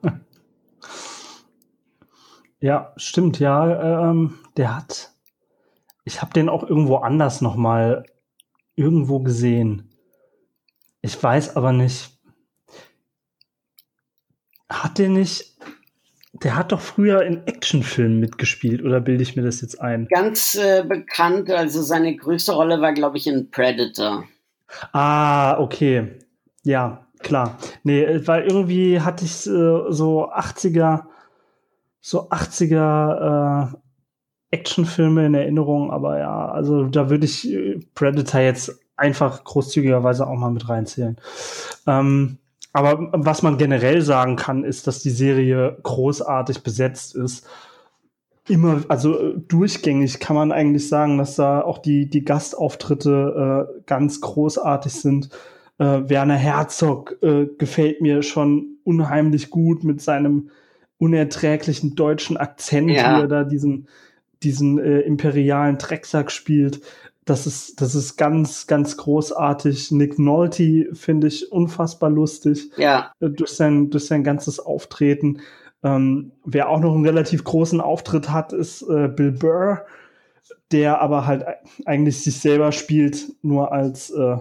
[2.61, 4.11] ja, stimmt, ja.
[4.11, 5.15] Ähm, der hat,
[6.05, 8.05] ich habe den auch irgendwo anders noch mal
[8.77, 9.91] irgendwo gesehen.
[11.01, 12.11] Ich weiß aber nicht.
[14.69, 15.54] Hat der nicht
[16.43, 20.09] der hat doch früher in Actionfilmen mitgespielt, oder bilde ich mir das jetzt ein?
[20.11, 24.25] Ganz äh, bekannt, also seine größte Rolle war, glaube ich, in Predator.
[24.93, 26.13] Ah, okay.
[26.65, 27.59] Ja, klar.
[27.85, 31.05] Nee, weil irgendwie hatte ich äh, so 80er,
[32.01, 33.77] so 80er äh,
[34.51, 40.37] Actionfilme in Erinnerung, aber ja, also da würde ich äh, Predator jetzt einfach großzügigerweise auch
[40.37, 41.17] mal mit reinzählen.
[41.87, 42.39] Ähm,
[42.75, 47.47] aber was man generell sagen kann, ist, dass die Serie großartig besetzt ist.
[48.49, 54.21] Immer, also durchgängig kann man eigentlich sagen, dass da auch die, die Gastauftritte äh, ganz
[54.21, 55.31] großartig sind.
[55.79, 60.51] Äh, Werner Herzog äh, gefällt mir schon unheimlich gut mit seinem
[60.99, 63.19] unerträglichen deutschen Akzent, ja.
[63.19, 63.87] wie er da diesen,
[64.43, 66.81] diesen äh, imperialen Drecksack spielt.
[67.25, 69.93] Das ist, das ist ganz, ganz großartig.
[69.93, 72.71] Nick Nolte finde ich unfassbar lustig.
[72.77, 73.13] Ja.
[73.21, 75.41] Äh, durch sein, durch sein ganzes Auftreten.
[75.83, 79.85] Ähm, wer auch noch einen relativ großen Auftritt hat, ist äh, Bill Burr,
[80.73, 81.45] der aber halt
[81.87, 84.37] eigentlich sich selber spielt, nur als, äh,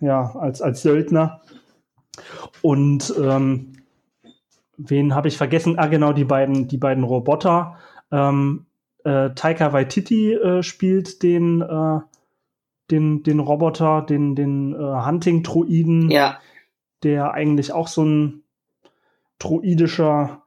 [0.00, 1.40] ja, als, als Söldner.
[2.62, 3.72] Und ähm,
[4.76, 5.78] wen habe ich vergessen?
[5.78, 7.76] Ah, genau, die beiden, die beiden Roboter.
[8.10, 8.66] Ähm,
[9.06, 12.00] äh, Taika Waititi äh, spielt den, äh,
[12.90, 16.40] den, den Roboter, den, den äh, Hunting-Droiden, ja.
[17.04, 18.42] der eigentlich auch so ein
[19.38, 20.42] droidischer,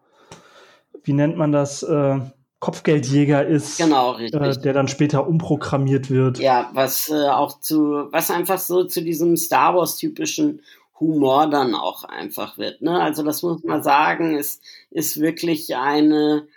[1.03, 2.20] wie nennt man das, äh,
[2.60, 4.18] Kopfgeldjäger ist, genau.
[4.18, 6.39] Äh, der dann später umprogrammiert wird.
[6.39, 10.62] Ja, was auch zu, was einfach so zu diesem Star Wars typischen
[10.99, 12.82] Humor dann auch einfach wird.
[12.82, 12.99] Ne?
[12.99, 16.47] Also das muss man sagen, ist, ist wirklich eine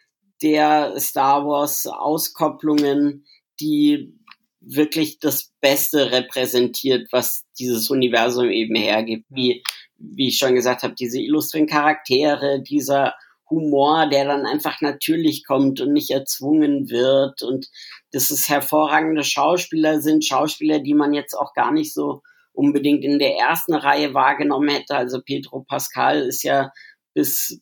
[0.42, 3.26] der Star Wars Auskopplungen,
[3.60, 4.18] die
[4.60, 9.26] wirklich das Beste repräsentiert, was dieses Universum eben hergibt.
[9.28, 9.62] Wie,
[9.96, 13.14] wie ich schon gesagt habe, diese illustren Charaktere, dieser
[13.50, 17.68] Humor, der dann einfach natürlich kommt und nicht erzwungen wird und
[18.10, 22.22] dass es hervorragende Schauspieler sind, Schauspieler, die man jetzt auch gar nicht so
[22.52, 24.94] unbedingt in der ersten Reihe wahrgenommen hätte.
[24.94, 26.72] Also Pedro Pascal ist ja
[27.14, 27.60] bis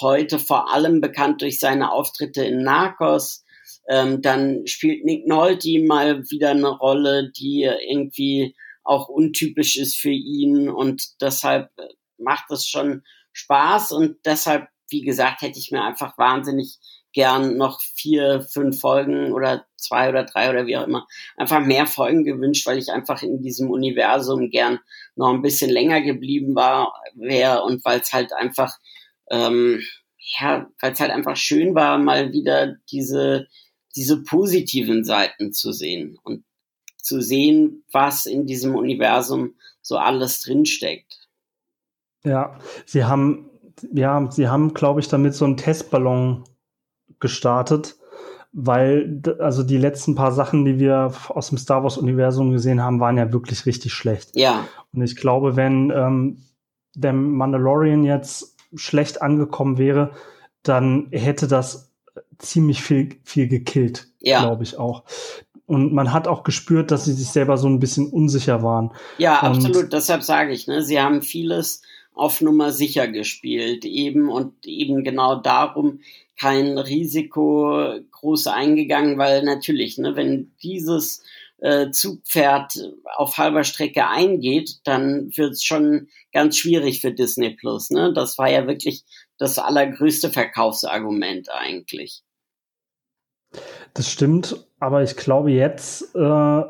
[0.00, 3.44] heute vor allem bekannt durch seine Auftritte in Narcos.
[3.88, 8.54] Ähm, dann spielt Nick Nolte mal wieder eine Rolle, die irgendwie
[8.84, 11.70] auch untypisch ist für ihn und deshalb
[12.18, 13.02] macht es schon
[13.32, 16.78] Spaß und deshalb, wie gesagt, hätte ich mir einfach wahnsinnig
[17.12, 21.06] gern noch vier, fünf Folgen oder zwei oder drei oder wie auch immer,
[21.36, 24.80] einfach mehr Folgen gewünscht, weil ich einfach in diesem Universum gern
[25.16, 28.76] noch ein bisschen länger geblieben war, wäre und weil es halt einfach
[29.30, 29.80] ähm,
[30.38, 33.46] ja, weil es halt einfach schön war, mal wieder diese,
[33.94, 36.44] diese positiven Seiten zu sehen und
[36.96, 41.28] zu sehen, was in diesem Universum so alles drinsteckt.
[42.24, 43.48] Ja, sie haben,
[43.92, 46.42] ja, sie haben, glaube ich, damit so einen Testballon
[47.20, 47.96] gestartet,
[48.52, 53.16] weil, also die letzten paar Sachen, die wir aus dem Star Wars-Universum gesehen haben, waren
[53.16, 54.30] ja wirklich richtig schlecht.
[54.34, 54.66] Ja.
[54.92, 56.42] Und ich glaube, wenn ähm,
[56.94, 60.12] der Mandalorian jetzt schlecht angekommen wäre,
[60.62, 61.90] dann hätte das
[62.38, 64.40] ziemlich viel, viel gekillt, ja.
[64.40, 65.04] glaube ich auch.
[65.66, 68.92] Und man hat auch gespürt, dass sie sich selber so ein bisschen unsicher waren.
[69.18, 69.92] Ja, und absolut.
[69.92, 71.82] Deshalb sage ich, ne, sie haben vieles
[72.14, 76.00] auf Nummer sicher gespielt, eben und eben genau darum
[76.38, 81.22] kein Risiko groß eingegangen, weil natürlich, ne, wenn dieses
[81.58, 82.74] äh, Zugpferd
[83.16, 87.90] auf halber Strecke eingeht, dann wird es schon ganz schwierig für Disney Plus.
[87.90, 88.12] Ne?
[88.12, 89.04] Das war ja wirklich
[89.38, 92.22] das allergrößte Verkaufsargument eigentlich.
[93.94, 96.62] Das stimmt, aber ich glaube jetzt äh,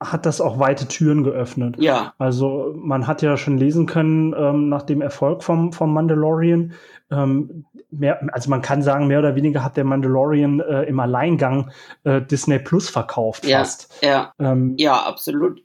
[0.00, 1.76] hat das auch weite Türen geöffnet.
[1.78, 2.14] Ja.
[2.18, 6.72] Also man hat ja schon lesen können, ähm, nach dem Erfolg vom, vom Mandalorian,
[7.10, 11.70] ähm, mehr, also man kann sagen, mehr oder weniger hat der Mandalorian äh, im Alleingang
[12.04, 14.02] äh, Disney Plus verkauft ja, fast.
[14.02, 15.62] Ja, ähm, ja absolut.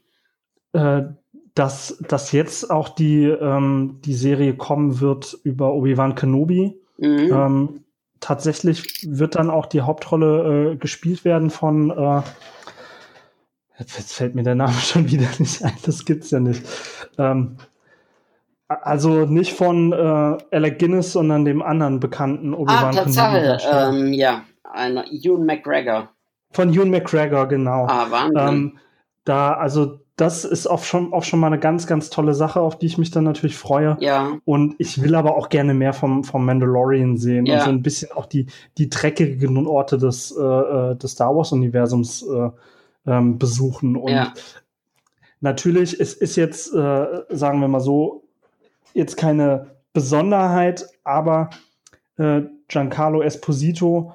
[0.72, 1.04] Äh,
[1.54, 6.78] dass, dass jetzt auch die, ähm, die Serie kommen wird über Obi-Wan Kenobi.
[6.98, 7.32] Mhm.
[7.32, 7.84] Ähm,
[8.20, 12.20] tatsächlich wird dann auch die Hauptrolle äh, gespielt werden von äh,
[13.78, 16.62] Jetzt fällt mir der Name schon wieder nicht ein, das gibt's ja nicht.
[17.18, 17.56] Ähm,
[18.68, 19.96] also nicht von äh,
[20.50, 26.08] Alec Guinness, sondern dem anderen bekannten Obi-Wan Ah, Tatsache, ähm, ja, ein Ewan McGregor.
[26.50, 27.86] Von Ewan McGregor, genau.
[27.88, 28.48] Ah, Wahnsinn.
[28.48, 28.78] Ähm,
[29.24, 32.78] da, also das ist auch schon, auch schon mal eine ganz, ganz tolle Sache, auf
[32.78, 33.98] die ich mich dann natürlich freue.
[34.00, 34.32] Ja.
[34.46, 37.56] Und ich will aber auch gerne mehr vom, vom Mandalorian sehen ja.
[37.56, 38.46] und so ein bisschen auch die,
[38.78, 42.50] die dreckigen Orte des, äh, äh des Star Wars-Universums äh,
[43.06, 43.96] ähm, besuchen.
[43.96, 44.32] Und ja.
[45.40, 48.24] natürlich, es ist jetzt, äh, sagen wir mal so,
[48.94, 51.50] jetzt keine Besonderheit, aber
[52.18, 54.14] äh, Giancarlo Esposito,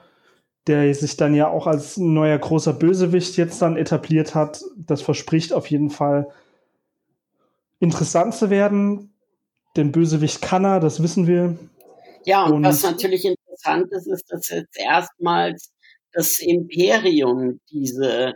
[0.67, 5.53] der sich dann ja auch als neuer großer Bösewicht jetzt dann etabliert hat, das verspricht
[5.53, 6.29] auf jeden Fall
[7.79, 9.13] interessant zu werden.
[9.75, 11.57] Den Bösewicht kann er, das wissen wir.
[12.25, 15.71] Ja, und, und was natürlich interessant ist, ist, dass jetzt erstmals
[16.11, 18.33] das Imperium diese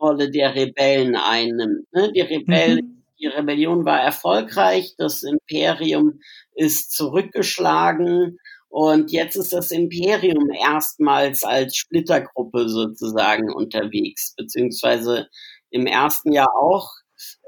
[0.00, 1.86] Rolle der Rebellen einnimmt.
[1.92, 2.12] Ne?
[2.12, 3.02] Die Rebellen, mhm.
[3.18, 6.20] die Rebellion war erfolgreich, das Imperium
[6.54, 8.38] ist zurückgeschlagen
[8.68, 15.28] und jetzt ist das Imperium erstmals als Splittergruppe sozusagen unterwegs, beziehungsweise
[15.70, 16.90] im ersten Jahr auch,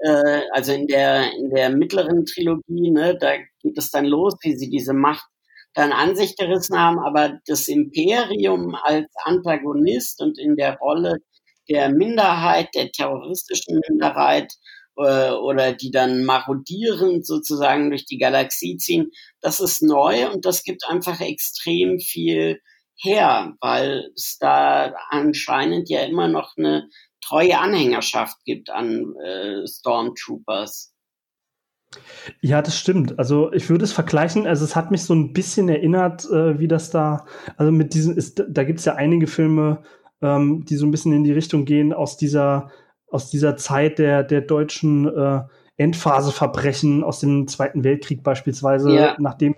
[0.00, 4.56] äh, also in der, in der mittleren Trilogie, ne, da geht es dann los, wie
[4.56, 5.26] sie diese Macht
[5.74, 11.18] dann an sich gerissen haben, aber das Imperium als Antagonist und in der Rolle
[11.68, 14.52] der Minderheit, der terroristischen Minderheit
[14.96, 19.10] äh, oder die dann marodierend sozusagen durch die Galaxie ziehen,
[19.40, 22.60] das ist neu und das gibt einfach extrem viel
[23.00, 26.88] her, weil es da anscheinend ja immer noch eine
[27.20, 30.92] treue Anhängerschaft gibt an äh, Stormtroopers.
[32.40, 33.18] Ja, das stimmt.
[33.18, 36.68] Also ich würde es vergleichen, also es hat mich so ein bisschen erinnert, äh, wie
[36.68, 37.24] das da,
[37.56, 39.82] also mit diesen, ist, da gibt es ja einige Filme,
[40.22, 42.70] ähm, die so ein bisschen in die Richtung gehen aus dieser,
[43.10, 45.42] aus dieser Zeit der, der deutschen äh,
[45.76, 49.16] Endphaseverbrechen aus dem Zweiten Weltkrieg beispielsweise, ja.
[49.18, 49.54] nachdem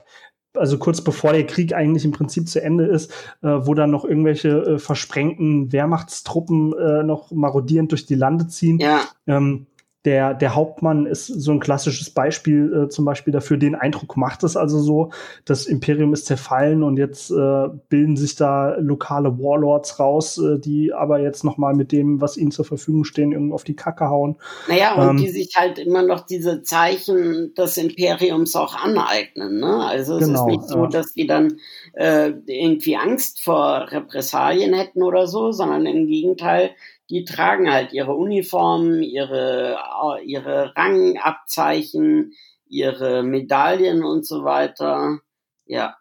[0.56, 4.04] also kurz bevor der Krieg eigentlich im Prinzip zu Ende ist, äh, wo dann noch
[4.04, 8.78] irgendwelche äh, versprengten Wehrmachtstruppen äh, noch marodierend durch die Lande ziehen.
[8.80, 9.02] Ja.
[9.26, 9.66] Ähm,
[10.06, 13.58] der, der Hauptmann ist so ein klassisches Beispiel äh, zum Beispiel dafür.
[13.58, 15.10] Den Eindruck macht es also so,
[15.44, 20.94] das Imperium ist zerfallen und jetzt äh, bilden sich da lokale Warlords raus, äh, die
[20.94, 24.08] aber jetzt noch mal mit dem, was ihnen zur Verfügung stehen, irgendwie auf die Kacke
[24.08, 24.36] hauen.
[24.68, 29.60] Naja, und ähm, die sich halt immer noch diese Zeichen des Imperiums auch aneignen.
[29.60, 29.84] Ne?
[29.84, 31.58] Also es genau, ist nicht so, dass die dann
[31.92, 36.70] äh, irgendwie Angst vor Repressalien hätten oder so, sondern im Gegenteil,
[37.10, 39.78] die tragen halt ihre Uniformen, ihre,
[40.24, 42.32] ihre Rangabzeichen,
[42.66, 45.18] ihre Medaillen und so weiter.
[45.66, 45.96] Ja.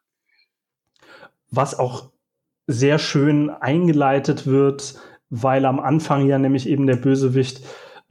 [1.49, 2.12] Was auch
[2.68, 4.95] sehr schön eingeleitet wird,
[5.32, 7.62] weil am Anfang ja nämlich eben der Bösewicht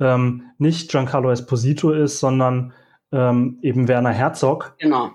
[0.01, 2.73] ähm, nicht Giancarlo Esposito ist, sondern
[3.13, 4.75] ähm, eben Werner Herzog.
[4.79, 5.11] Genau.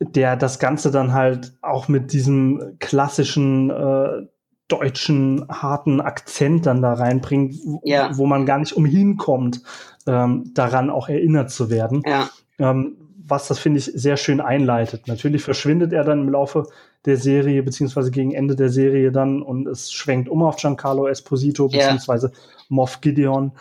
[0.00, 4.26] Der das Ganze dann halt auch mit diesem klassischen äh,
[4.72, 8.16] deutschen harten Akzent dann da reinbringt, ja.
[8.16, 9.62] wo man gar nicht umhin kommt,
[10.06, 12.02] ähm, daran auch erinnert zu werden.
[12.06, 12.30] Ja.
[12.58, 15.06] Ähm, was das, finde ich, sehr schön einleitet.
[15.08, 16.66] Natürlich verschwindet er dann im Laufe
[17.04, 21.68] der Serie, beziehungsweise gegen Ende der Serie dann und es schwenkt um auf Giancarlo Esposito,
[21.68, 22.38] beziehungsweise ja.
[22.68, 23.52] Moff Gideon.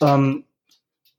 [0.00, 0.44] Ähm,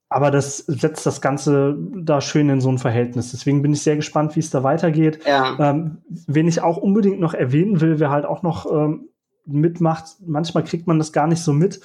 [0.10, 3.32] aber das setzt das Ganze da schön in so ein Verhältnis.
[3.32, 5.20] Deswegen bin ich sehr gespannt, wie es da weitergeht.
[5.28, 5.58] Ja.
[5.60, 9.10] Ähm, wen ich auch unbedingt noch erwähnen will, wer halt auch noch ähm,
[9.48, 10.18] mitmacht.
[10.26, 11.82] Manchmal kriegt man das gar nicht so mit.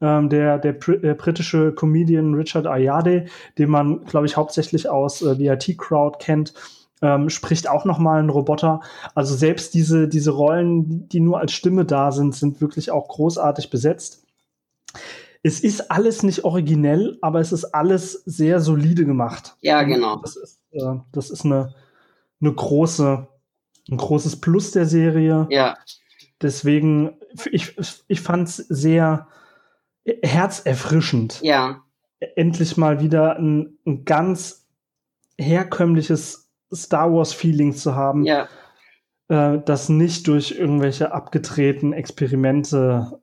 [0.00, 3.26] Ähm, der, der, der, britische Comedian Richard Ayade,
[3.58, 6.52] den man, glaube ich, hauptsächlich aus äh, IT Crowd kennt,
[7.00, 8.80] ähm, spricht auch noch mal einen Roboter.
[9.14, 13.70] Also selbst diese, diese Rollen, die nur als Stimme da sind, sind wirklich auch großartig
[13.70, 14.24] besetzt.
[15.42, 19.56] Es ist alles nicht originell, aber es ist alles sehr solide gemacht.
[19.60, 20.16] Ja, genau.
[20.16, 21.74] Das ist, äh, das ist eine,
[22.40, 23.26] eine große,
[23.90, 25.46] ein großes Plus der Serie.
[25.50, 25.76] Ja.
[26.44, 27.16] Deswegen,
[27.50, 27.74] ich,
[28.06, 29.28] ich fand es sehr
[30.04, 31.40] herzerfrischend.
[31.42, 31.82] Ja.
[32.36, 34.68] Endlich mal wieder ein, ein ganz
[35.38, 38.24] herkömmliches Star Wars-Feeling zu haben.
[38.24, 38.48] Ja.
[39.28, 43.18] Äh, das nicht durch irgendwelche abgedrehten Experimente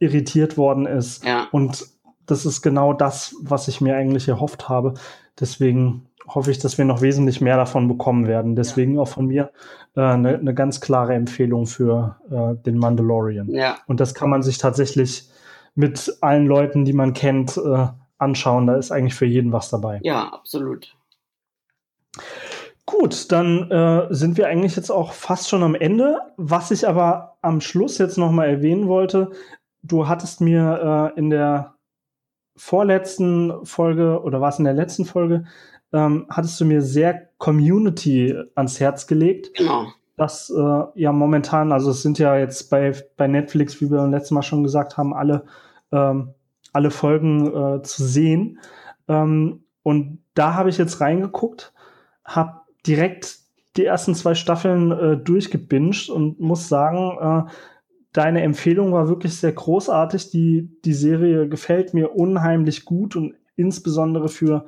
[0.00, 1.24] irritiert worden ist.
[1.24, 1.46] Ja.
[1.52, 1.86] Und
[2.26, 4.94] das ist genau das, was ich mir eigentlich erhofft habe.
[5.38, 8.56] Deswegen hoffe ich, dass wir noch wesentlich mehr davon bekommen werden.
[8.56, 9.02] Deswegen ja.
[9.02, 9.50] auch von mir
[9.94, 13.50] eine äh, ne ganz klare Empfehlung für äh, den Mandalorian.
[13.50, 13.78] Ja.
[13.86, 15.28] Und das kann man sich tatsächlich
[15.74, 17.86] mit allen Leuten, die man kennt, äh,
[18.18, 18.66] anschauen.
[18.66, 20.00] Da ist eigentlich für jeden was dabei.
[20.02, 20.96] Ja, absolut.
[22.86, 26.18] Gut, dann äh, sind wir eigentlich jetzt auch fast schon am Ende.
[26.36, 29.30] Was ich aber am Schluss jetzt noch mal erwähnen wollte,
[29.82, 31.74] du hattest mir äh, in der
[32.56, 35.44] vorletzten Folge oder war es in der letzten Folge,
[35.94, 39.54] ähm, hattest du mir sehr Community ans Herz gelegt.
[39.56, 39.86] Genau.
[40.16, 44.10] Das äh, ja momentan, also es sind ja jetzt bei, bei Netflix, wie wir beim
[44.10, 45.44] letzten Mal schon gesagt haben, alle,
[45.92, 46.34] ähm,
[46.72, 48.58] alle Folgen äh, zu sehen.
[49.08, 51.72] Ähm, und da habe ich jetzt reingeguckt,
[52.24, 53.38] habe direkt
[53.76, 57.50] die ersten zwei Staffeln äh, durchgebinged und muss sagen, äh,
[58.12, 60.30] deine Empfehlung war wirklich sehr großartig.
[60.30, 64.66] Die, die Serie gefällt mir unheimlich gut und insbesondere für,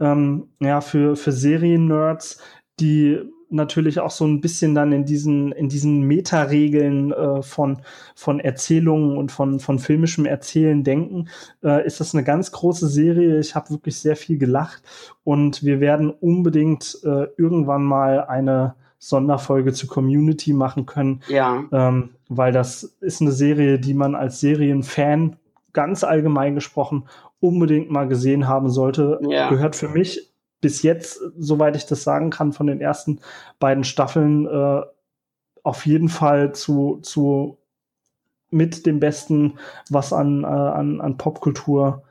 [0.00, 2.40] ähm, ja, für, für Serien-Nerds,
[2.80, 7.78] die natürlich auch so ein bisschen dann in diesen, in diesen Meta-Regeln äh, von,
[8.14, 11.28] von Erzählungen und von, von filmischem Erzählen denken,
[11.62, 13.38] äh, ist das eine ganz große Serie.
[13.38, 14.82] Ich habe wirklich sehr viel gelacht
[15.22, 21.22] und wir werden unbedingt äh, irgendwann mal eine Sonderfolge zu Community machen können.
[21.28, 21.64] Ja.
[21.70, 25.36] Ähm, weil das ist eine Serie, die man als Serienfan
[25.72, 27.04] ganz allgemein gesprochen
[27.40, 29.20] unbedingt mal gesehen haben sollte.
[29.28, 29.48] Ja.
[29.48, 30.30] Gehört für mich
[30.60, 33.20] bis jetzt, soweit ich das sagen kann, von den ersten
[33.58, 34.82] beiden Staffeln äh,
[35.62, 37.58] auf jeden Fall zu, zu
[38.50, 39.58] mit dem Besten,
[39.90, 42.02] was an, äh, an, an Popkultur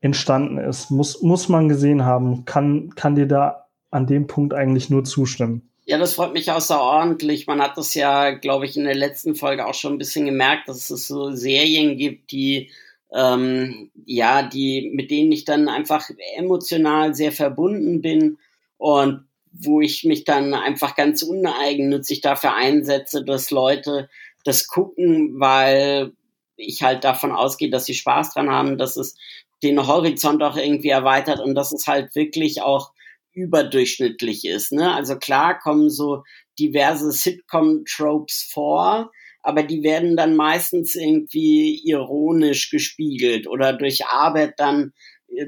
[0.00, 0.90] entstanden ist.
[0.90, 2.44] Muss, muss man gesehen haben.
[2.44, 5.68] Kann, kann dir da an dem Punkt eigentlich nur zustimmen.
[5.86, 7.46] Ja, das freut mich außerordentlich.
[7.46, 10.68] Man hat das ja, glaube ich, in der letzten Folge auch schon ein bisschen gemerkt,
[10.68, 12.70] dass es so Serien gibt, die
[13.14, 18.38] ähm, ja, die, mit denen ich dann einfach emotional sehr verbunden bin
[18.76, 24.08] und wo ich mich dann einfach ganz uneigennützig dafür einsetze, dass Leute
[24.44, 26.12] das gucken, weil
[26.56, 29.16] ich halt davon ausgehe, dass sie Spaß dran haben, dass es
[29.62, 32.92] den Horizont auch irgendwie erweitert und dass es halt wirklich auch
[33.32, 34.72] überdurchschnittlich ist.
[34.72, 34.92] Ne?
[34.92, 36.24] Also klar kommen so
[36.58, 39.10] diverse Sitcom-Tropes vor,
[39.42, 44.92] aber die werden dann meistens irgendwie ironisch gespiegelt oder durch Arbeit dann,
[45.28, 45.46] äh,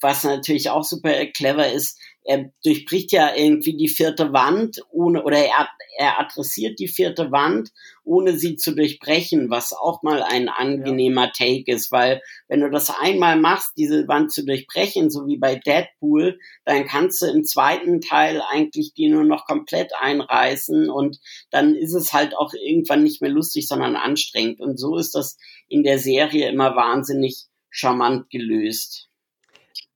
[0.00, 5.38] was natürlich auch super clever ist, er durchbricht ja irgendwie die vierte Wand ohne oder
[5.38, 5.68] er,
[5.98, 7.70] er adressiert die vierte Wand,
[8.04, 11.32] ohne sie zu durchbrechen, was auch mal ein angenehmer ja.
[11.36, 15.56] Take ist, weil wenn du das einmal machst, diese Wand zu durchbrechen, so wie bei
[15.56, 21.18] Deadpool, dann kannst du im zweiten Teil eigentlich die nur noch komplett einreißen und
[21.50, 24.60] dann ist es halt auch irgendwann nicht mehr lustig, sondern anstrengend.
[24.60, 25.36] Und so ist das
[25.68, 29.08] in der Serie immer wahnsinnig charmant gelöst.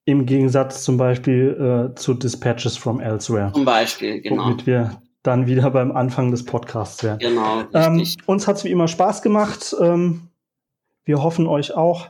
[0.06, 3.50] Im Gegensatz zum Beispiel äh, zu Dispatches from Elsewhere.
[3.52, 4.44] Zum Beispiel, genau.
[4.44, 7.18] Womit wir dann wieder beim Anfang des Podcasts wären.
[7.18, 7.64] Genau.
[7.74, 9.74] Ähm, uns hat es wie immer Spaß gemacht.
[9.80, 10.28] Ähm,
[11.04, 12.08] wir hoffen euch auch.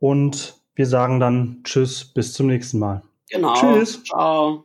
[0.00, 3.02] Und wir sagen dann Tschüss, bis zum nächsten Mal.
[3.30, 3.54] Genau.
[3.54, 4.02] Tschüss.
[4.02, 4.64] Ciao.